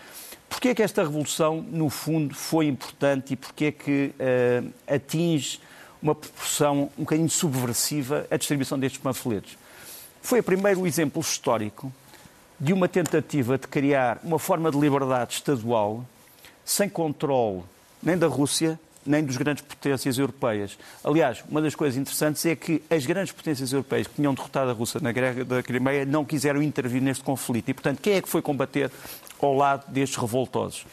Porquê 0.51 0.71
é 0.71 0.75
que 0.75 0.83
esta 0.83 1.03
revolução, 1.03 1.63
no 1.63 1.89
fundo, 1.89 2.35
foi 2.35 2.67
importante 2.67 3.33
e 3.33 3.37
porquê 3.37 3.67
é 3.67 3.73
que 3.73 4.13
uh, 4.19 4.73
atinge 4.87 5.61
uma 6.03 6.15
proporção 6.15 6.91
um 6.99 7.05
bocadinho 7.05 7.31
subversiva 7.31 8.27
a 8.31 8.37
distribuição 8.37 8.79
destes 8.79 9.01
panfletos? 9.01 9.57
Foi 10.21 10.41
o 10.41 10.43
primeiro 10.43 10.87
exemplo 10.87 11.23
histórico 11.23 11.91
de 12.59 12.73
uma 12.73 12.89
tentativa 12.89 13.57
de 13.57 13.69
criar 13.69 14.19
uma 14.25 14.39
forma 14.39 14.71
de 14.71 14.79
liberdade 14.79 15.35
estadual 15.35 16.05
sem 16.65 16.89
controle 16.89 17.63
nem 18.03 18.19
da 18.19 18.27
Rússia, 18.27 18.79
nem 19.05 19.25
dos 19.25 19.37
grandes 19.37 19.63
potências 19.63 20.19
europeias. 20.19 20.79
Aliás, 21.03 21.43
uma 21.49 21.63
das 21.63 21.75
coisas 21.75 21.97
interessantes 21.97 22.45
é 22.45 22.55
que 22.55 22.83
as 22.91 23.07
grandes 23.07 23.33
potências 23.33 23.73
europeias 23.73 24.07
que 24.07 24.15
tinham 24.15 24.35
derrotado 24.35 24.71
a 24.71 24.75
Rússia 24.75 25.01
na 25.01 25.13
guerra 25.13 25.45
da 25.45 25.63
Crimeia 25.63 26.05
não 26.05 26.25
quiseram 26.25 26.63
intervir 26.63 27.03
neste 27.03 27.25
conflito. 27.25 27.69
E, 27.69 27.75
portanto, 27.75 28.01
quem 28.01 28.15
é 28.15 28.23
que 28.23 28.29
foi 28.29 28.43
combater 28.43 28.91
ao 29.41 29.55
lado 29.55 29.91
destes 29.91 30.19
revoltosos? 30.19 30.85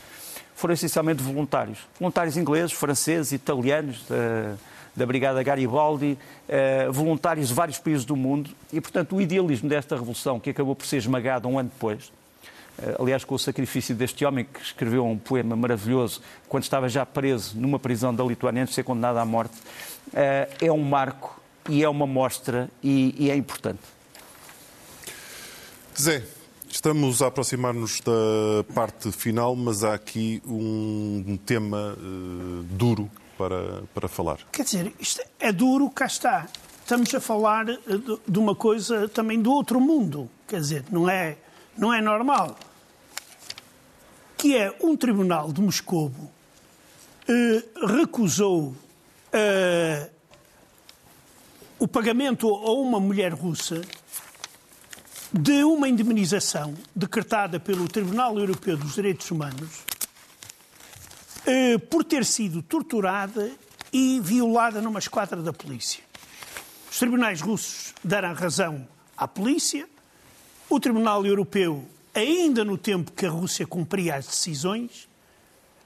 Foram 0.56 0.74
essencialmente 0.74 1.22
voluntários. 1.22 1.80
Voluntários 2.00 2.36
ingleses, 2.36 2.72
franceses, 2.72 3.32
italianos, 3.32 4.04
da, 4.08 4.56
da 4.96 5.06
Brigada 5.06 5.44
Garibaldi, 5.44 6.18
eh, 6.50 6.88
voluntários 6.90 7.50
de 7.50 7.54
vários 7.54 7.78
países 7.78 8.04
do 8.04 8.16
mundo. 8.16 8.50
E, 8.74 8.82
portanto, 8.82 9.16
o 9.16 9.22
idealismo 9.22 9.70
desta 9.70 9.96
revolução, 9.96 10.40
que 10.40 10.50
acabou 10.50 10.76
por 10.76 10.88
ser 10.88 10.98
esmagada 10.98 11.48
um 11.48 11.60
ano 11.60 11.70
depois, 11.72 12.12
eh, 12.12 12.17
aliás, 13.00 13.24
com 13.24 13.36
o 13.36 13.40
sacrifício 13.40 13.96
deste 13.96 14.24
homem 14.26 14.46
que 14.46 14.62
escreveu 14.62 15.06
um 15.06 15.18
poema 15.18 15.56
maravilhoso 15.56 16.22
quando 16.48 16.64
estava 16.64 16.88
já 16.88 17.06
preso 17.06 17.58
numa 17.60 17.80
prisão 17.80 18.14
da 18.14 18.24
Lituânia 18.24 18.62
antes 18.64 18.72
de 18.72 18.76
ser 18.76 18.84
condenado 18.84 19.18
à 19.18 19.26
morte, 19.26 19.56
eh, 20.14 20.50
é 20.62 20.72
um 20.72 20.84
marco 20.84 21.42
e 21.70 21.84
é 21.84 21.90
uma 21.90 22.08
mostra 22.08 22.70
e, 22.84 23.16
e 23.18 23.32
é 23.32 23.36
importante. 23.36 23.82
Zé, 26.00 26.24
estamos 26.70 27.22
a 27.22 27.28
aproximar-nos 27.28 28.00
da 28.02 28.64
parte 28.74 29.12
final, 29.12 29.56
mas 29.56 29.84
há 29.84 29.96
aqui 29.96 30.42
um 30.46 31.38
tema 31.46 31.98
uh, 31.98 32.64
duro 32.70 33.10
para, 33.38 33.84
para 33.94 34.08
falar. 34.08 34.38
Quer 34.52 34.64
dizer, 34.64 34.94
isto 35.00 35.22
é 35.40 35.52
duro, 35.52 35.90
cá 35.90 36.06
está. 36.06 36.48
Estamos 36.82 37.14
a 37.14 37.20
falar 37.20 37.66
de, 37.66 37.80
de 38.28 38.40
uma 38.40 38.56
coisa 38.56 39.10
também 39.10 39.42
do 39.42 39.52
outro 39.52 39.82
mundo. 39.82 40.30
Quer 40.48 40.62
dizer, 40.62 40.86
não 40.92 41.10
é, 41.10 41.38
não 41.78 41.94
é 41.94 42.02
normal 42.02 42.56
que 44.38 44.56
é 44.56 44.74
um 44.82 44.96
tribunal 44.96 45.52
de 45.52 45.62
Moscovo 45.62 46.32
eh, 47.28 47.64
recusou 47.88 48.76
eh, 49.34 50.10
o 51.80 51.88
pagamento 51.88 52.48
a 52.48 52.72
uma 52.72 53.00
mulher 53.00 53.34
russa 53.34 53.82
de 55.34 55.64
uma 55.64 55.90
indemnização 55.90 56.76
decretada 56.96 57.60
pelo 57.60 57.88
Tribunal 57.88 58.38
Europeu 58.38 58.78
dos 58.78 58.94
Direitos 58.94 59.30
Humanos 59.32 59.80
eh, 61.46 61.80
por 61.80 62.04
ter 62.04 62.24
sido 62.24 62.62
torturada 62.62 63.52
e 63.92 64.20
violada 64.22 64.82
numa 64.82 65.00
esquadra 65.00 65.42
da 65.42 65.52
polícia. 65.52 66.04
Os 66.92 67.00
tribunais 67.00 67.42
russos 67.42 67.94
deram 68.04 68.34
razão 68.34 68.88
à 69.18 69.28
polícia, 69.28 69.90
o 70.70 70.80
Tribunal 70.80 71.26
Europeu 71.26 71.88
ainda 72.18 72.66
no 72.66 72.78
tempo 72.78 73.12
que 73.12 73.26
a 73.26 73.30
Rússia 73.30 73.66
cumpria 73.66 74.16
as 74.16 74.26
decisões, 74.26 75.08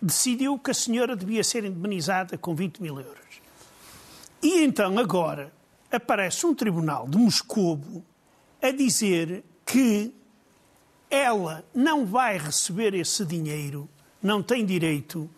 decidiu 0.01 0.57
que 0.57 0.71
a 0.71 0.73
senhora 0.73 1.15
devia 1.15 1.43
ser 1.43 1.63
indemnizada 1.65 2.37
com 2.37 2.55
20 2.55 2.81
mil 2.81 2.99
euros. 2.99 3.41
E 4.41 4.63
então 4.63 4.97
agora 4.97 5.53
aparece 5.91 6.45
um 6.45 6.55
tribunal 6.55 7.07
de 7.07 7.17
Moscovo 7.17 8.03
a 8.61 8.71
dizer 8.71 9.43
que 9.65 10.13
ela 11.09 11.63
não 11.73 12.05
vai 12.05 12.37
receber 12.37 12.93
esse 12.93 13.25
dinheiro, 13.25 13.89
não 14.23 14.41
tem 14.41 14.65
direito, 14.65 15.29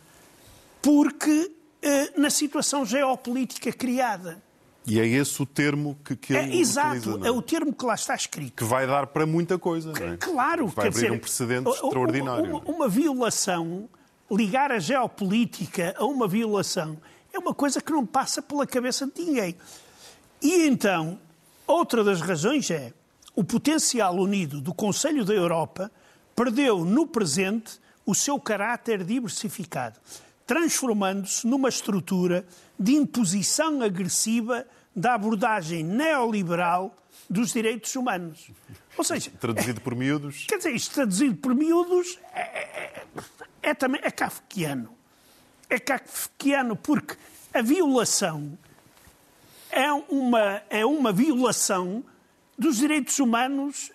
porque 0.82 1.51
eh, 1.82 2.13
na 2.15 2.29
situação 2.29 2.86
geopolítica 2.86 3.71
criada. 3.73 4.41
E 4.86 5.00
é 5.00 5.08
esse 5.08 5.41
o 5.41 5.46
termo 5.46 5.98
que, 6.04 6.15
que 6.15 6.34
ele 6.34 6.58
é, 6.58 6.58
Exato, 6.58 6.98
utiliza, 6.98 7.26
é? 7.26 7.28
é? 7.28 7.32
o 7.32 7.41
termo 7.41 7.74
que 7.74 7.86
lá 7.86 7.96
está 7.96 8.15
escrito. 8.15 8.54
Que 8.56 8.63
vai 8.63 8.86
dar 8.86 9.08
para 9.08 9.26
muita 9.26 9.58
coisa, 9.58 9.93
não 9.93 10.13
é? 10.13 10.17
Claro, 10.17 10.67
vai 10.67 10.88
abrir 10.88 11.02
dizer, 11.02 11.12
um 11.12 11.19
precedente 11.19 11.69
extraordinário. 11.69 12.50
Uma, 12.50 12.60
uma, 12.60 12.89
violação, 12.89 13.88
ligar 14.30 14.72
a 14.72 14.80
geopolítica 14.80 15.96
a 15.98 16.06
uma 16.06 16.28
violação, 16.28 16.98
é 17.32 17.39
uma 17.39 17.54
coisa 17.54 17.82
que 17.82 17.91
não 17.91 18.06
passa 18.06 18.41
pela 18.41 18.67
cabeça 18.67 19.08
de 19.08 19.22
ninguém. 19.22 19.56
E 20.41 20.67
então, 20.67 21.17
outra 21.65 22.04
das 22.04 22.19
razões 22.19 22.69
é 22.69 22.91
o 23.36 23.43
potencial 23.43 24.15
unido 24.15 24.60
do 24.60 24.74
Conselho 24.74 25.24
da 25.24 25.34
Europa 25.34 25.89
perdeu 26.36 26.84
no 26.84 27.08
presente 27.08 27.80
o 28.06 28.13
seu 28.13 28.39
caráter 28.39 29.04
diversificado, 29.04 29.98
transformando-se 30.46 31.48
numa 31.48 31.69
estrutura 31.69 32.46
de 32.84 32.96
imposição 32.96 33.82
agressiva 33.82 34.65
da 34.93 35.13
abordagem 35.13 35.86
neoliberal 35.86 36.93
dos 37.30 37.54
direitos 37.54 37.96
humanos. 37.96 38.52
Ou 38.98 39.06
seja, 39.06 39.32
traduzido 39.39 39.80
por 39.80 39.96
miúdos. 39.96 40.46
Quer 40.50 40.58
dizer, 40.58 40.76
isto 40.76 40.93
traduzido 40.93 41.36
por 41.38 41.56
miúdos 41.56 42.19
é, 42.34 42.41
é, 42.41 43.04
é, 43.63 43.69
é 43.69 43.74
também 43.74 44.02
é 44.04 44.12
kafkiano. 44.12 44.93
É 45.69 45.80
kafkiano 45.80 46.76
porque 46.76 47.15
a 47.54 47.62
violação 47.62 48.58
é 49.72 49.89
uma, 49.93 50.62
é 50.69 50.86
uma 50.86 51.13
violação 51.13 52.04
dos 52.60 52.78
direitos 52.78 53.17
humanos 53.17 53.91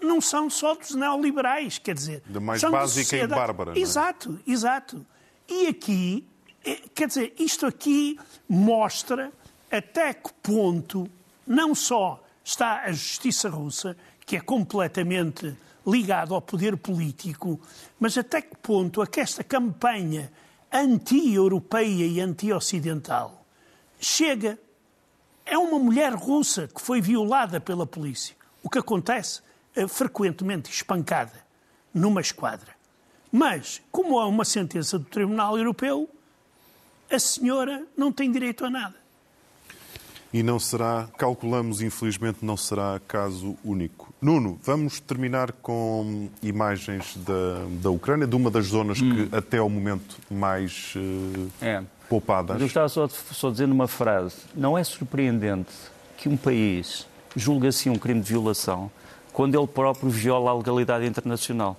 não 0.00 0.22
são 0.22 0.48
só 0.48 0.74
dos 0.74 0.94
neoliberais, 0.94 1.76
quer 1.76 1.94
dizer. 1.94 2.22
Da 2.26 2.40
mais 2.40 2.62
básica 2.62 3.14
e 3.14 3.26
bárbara. 3.26 3.78
É? 3.78 3.78
Exato, 3.78 4.40
é? 4.46 4.50
exato. 4.50 5.06
E 5.46 5.66
aqui, 5.66 6.26
eh, 6.26 6.31
quer 6.94 7.08
dizer, 7.08 7.34
isto 7.38 7.66
aqui 7.66 8.18
mostra 8.48 9.32
até 9.70 10.12
que 10.14 10.32
ponto 10.42 11.08
não 11.46 11.74
só 11.74 12.22
está 12.44 12.82
a 12.82 12.92
justiça 12.92 13.48
russa, 13.48 13.96
que 14.26 14.36
é 14.36 14.40
completamente 14.40 15.56
ligada 15.86 16.34
ao 16.34 16.42
poder 16.42 16.76
político, 16.76 17.60
mas 17.98 18.16
até 18.16 18.40
que 18.40 18.56
ponto 18.56 19.02
é 19.02 19.06
que 19.06 19.20
esta 19.20 19.42
campanha 19.42 20.30
anti-europeia 20.72 22.06
e 22.06 22.20
anti-ocidental 22.20 23.44
chega. 24.00 24.58
É 25.44 25.58
uma 25.58 25.78
mulher 25.78 26.14
russa 26.14 26.68
que 26.68 26.80
foi 26.80 27.00
violada 27.00 27.60
pela 27.60 27.84
polícia. 27.84 28.36
O 28.62 28.70
que 28.70 28.78
acontece? 28.78 29.42
É 29.74 29.88
frequentemente 29.88 30.70
espancada 30.70 31.44
numa 31.92 32.20
esquadra. 32.20 32.76
Mas, 33.30 33.82
como 33.90 34.20
há 34.20 34.26
uma 34.26 34.44
sentença 34.44 34.98
do 34.98 35.04
Tribunal 35.04 35.58
Europeu, 35.58 36.08
a 37.14 37.18
senhora 37.18 37.84
não 37.96 38.10
tem 38.12 38.30
direito 38.30 38.64
a 38.64 38.70
nada. 38.70 39.02
E 40.32 40.42
não 40.42 40.58
será, 40.58 41.08
calculamos, 41.18 41.82
infelizmente, 41.82 42.38
não 42.40 42.56
será 42.56 42.98
caso 43.06 43.54
único. 43.62 44.14
Nuno, 44.20 44.58
vamos 44.62 44.98
terminar 44.98 45.52
com 45.52 46.30
imagens 46.42 47.18
da, 47.18 47.66
da 47.82 47.90
Ucrânia, 47.90 48.26
de 48.26 48.34
uma 48.34 48.50
das 48.50 48.66
zonas 48.66 49.02
hum. 49.02 49.28
que 49.28 49.36
até 49.36 49.58
ao 49.58 49.68
momento 49.68 50.16
mais 50.30 50.94
uh, 50.96 51.50
é. 51.60 51.82
poupadas. 52.08 52.58
Eu 52.58 52.66
estava 52.66 52.88
só, 52.88 53.06
só 53.08 53.50
dizendo 53.50 53.72
uma 53.72 53.86
frase. 53.86 54.36
Não 54.54 54.78
é 54.78 54.82
surpreendente 54.82 55.72
que 56.16 56.30
um 56.30 56.36
país 56.36 57.06
julgue 57.36 57.66
assim 57.66 57.90
um 57.90 57.98
crime 57.98 58.22
de 58.22 58.28
violação 58.28 58.90
quando 59.34 59.58
ele 59.58 59.66
próprio 59.66 60.08
viola 60.08 60.50
a 60.50 60.54
legalidade 60.54 61.04
internacional. 61.06 61.76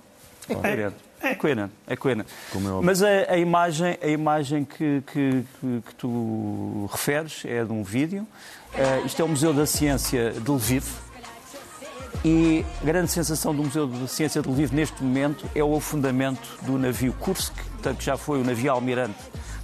É. 0.48 0.92
É 1.24 1.34
coerente, 1.34 1.72
é 1.86 1.96
coerente. 1.96 2.28
É 2.54 2.58
Mas 2.82 3.02
a, 3.02 3.08
a, 3.32 3.38
imagem, 3.38 3.98
a 4.00 4.06
imagem 4.06 4.64
que, 4.64 5.02
que, 5.06 5.44
que, 5.60 5.94
tu 5.96 6.88
referes 6.92 7.42
é 7.46 7.64
de 7.64 7.72
um 7.72 7.82
vídeo. 7.82 8.26
Uh, 8.74 9.06
isto 9.06 9.22
é 9.22 9.24
o 9.24 9.28
Museu 9.28 9.54
da 9.54 9.64
Ciência 9.64 10.32
de 10.32 10.50
Lviv. 10.50 10.84
E 12.24 12.64
a 12.80 12.84
grande 12.84 13.10
sensação 13.10 13.54
do 13.54 13.62
Museu 13.62 13.86
da 13.86 14.06
Ciência 14.06 14.42
de 14.42 14.48
Lviv 14.48 14.72
neste 14.72 15.02
momento 15.02 15.48
é 15.54 15.64
o 15.64 15.76
afundamento 15.76 16.46
do 16.62 16.78
navio 16.78 17.12
Kursk, 17.14 17.54
que 17.98 18.04
já 18.04 18.16
foi 18.16 18.40
o 18.40 18.44
navio 18.44 18.70
almirante 18.70 19.18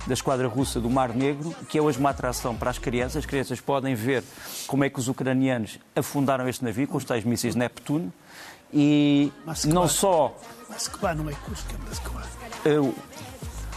da 0.06 0.14
esquadra 0.14 0.48
russa 0.48 0.80
do 0.80 0.88
Mar 0.88 1.14
Negro, 1.14 1.54
que 1.68 1.78
é 1.78 1.82
hoje 1.82 1.98
uma 1.98 2.10
atração 2.10 2.56
para 2.56 2.70
as 2.70 2.78
crianças. 2.78 3.18
As 3.18 3.26
crianças 3.26 3.60
podem 3.60 3.94
ver 3.94 4.24
como 4.66 4.84
é 4.84 4.90
que 4.90 4.98
os 4.98 5.08
ucranianos 5.08 5.78
afundaram 5.94 6.48
este 6.48 6.64
navio 6.64 6.88
com 6.88 6.96
os 6.96 7.04
tais 7.04 7.24
mísseis 7.24 7.54
Neptuno. 7.54 8.12
E 8.72 9.32
não 9.66 9.88
só. 9.88 10.36
Moskva 10.68 11.14
não 11.14 11.28
é 11.28 11.34
Kursk, 11.34 11.66
é 11.72 11.88
Moskva. 11.88 12.22
Uh, 12.64 12.94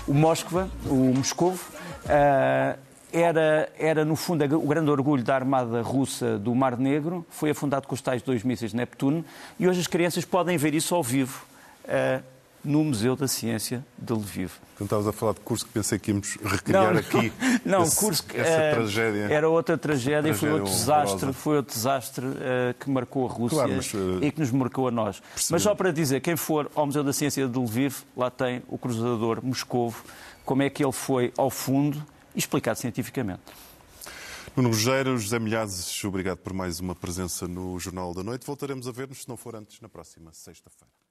o 0.07 0.13
Moskva, 0.13 0.69
o 0.85 1.13
Moscovo, 1.15 1.63
uh, 2.05 2.79
era, 3.11 3.69
era, 3.77 4.05
no 4.05 4.15
fundo, 4.15 4.43
o 4.57 4.67
grande 4.67 4.89
orgulho 4.89 5.23
da 5.23 5.35
armada 5.35 5.81
russa 5.81 6.37
do 6.37 6.53
Mar 6.53 6.77
Negro, 6.77 7.25
foi 7.29 7.51
afundado 7.51 7.87
com 7.87 7.95
os 7.95 8.01
tais 8.01 8.21
dois 8.21 8.43
mísseis 8.43 8.73
Neptuno, 8.73 9.23
e 9.59 9.67
hoje 9.67 9.79
as 9.79 9.87
crianças 9.87 10.25
podem 10.25 10.57
ver 10.57 10.73
isso 10.73 10.93
ao 10.93 11.03
vivo. 11.03 11.43
Uh, 11.85 12.32
no 12.63 12.83
Museu 12.83 13.15
da 13.15 13.27
Ciência 13.27 13.85
de 13.97 14.13
Lviv. 14.13 14.51
Quando 14.77 14.87
estavas 14.87 15.07
a 15.07 15.11
falar 15.11 15.33
de 15.33 15.41
Kursk, 15.41 15.67
pensei 15.67 15.99
que 15.99 16.11
íamos 16.11 16.37
recriar 16.43 16.93
não, 16.93 16.99
aqui 16.99 17.33
não, 17.65 17.83
esse, 17.83 17.95
Kursk, 17.97 18.35
essa 18.35 18.49
é, 18.49 18.73
tragédia. 18.73 19.23
Era 19.23 19.49
outra 19.49 19.77
tragédia, 19.77 20.21
tragédia 20.21 20.39
foi 20.39 20.51
outro 20.51 20.73
desastre, 20.73 21.33
foi 21.33 21.57
outro 21.57 21.73
desastre 21.75 22.25
uh, 22.25 22.33
que 22.79 22.89
marcou 22.89 23.27
a 23.27 23.31
Rússia 23.31 23.57
claro, 23.57 23.73
mas, 23.75 23.93
uh, 23.93 24.23
e 24.23 24.31
que 24.31 24.39
nos 24.39 24.51
marcou 24.51 24.87
a 24.87 24.91
nós. 24.91 25.19
Percebi. 25.19 25.51
Mas 25.51 25.61
só 25.61 25.75
para 25.75 25.91
dizer, 25.91 26.21
quem 26.21 26.35
for 26.35 26.71
ao 26.73 26.85
Museu 26.85 27.03
da 27.03 27.11
Ciência 27.11 27.47
de 27.47 27.59
Lviv, 27.59 28.03
lá 28.15 28.31
tem 28.31 28.63
o 28.67 28.77
cruzador 28.77 29.43
Moscovo, 29.43 30.03
como 30.45 30.63
é 30.63 30.69
que 30.69 30.83
ele 30.83 30.91
foi 30.91 31.33
ao 31.37 31.49
fundo, 31.49 32.03
explicado 32.35 32.79
cientificamente. 32.79 33.41
Nuno 34.55 34.69
Rogério, 34.69 35.17
José 35.17 35.39
Milhazes, 35.39 36.03
obrigado 36.03 36.37
por 36.37 36.53
mais 36.53 36.79
uma 36.79 36.93
presença 36.93 37.47
no 37.47 37.79
Jornal 37.79 38.13
da 38.13 38.23
Noite. 38.23 38.45
Voltaremos 38.45 38.87
a 38.87 38.91
ver-nos, 38.91 39.23
se 39.23 39.29
não 39.29 39.35
for 39.35 39.55
antes, 39.55 39.81
na 39.81 39.89
próxima 39.89 40.31
sexta-feira. 40.31 41.02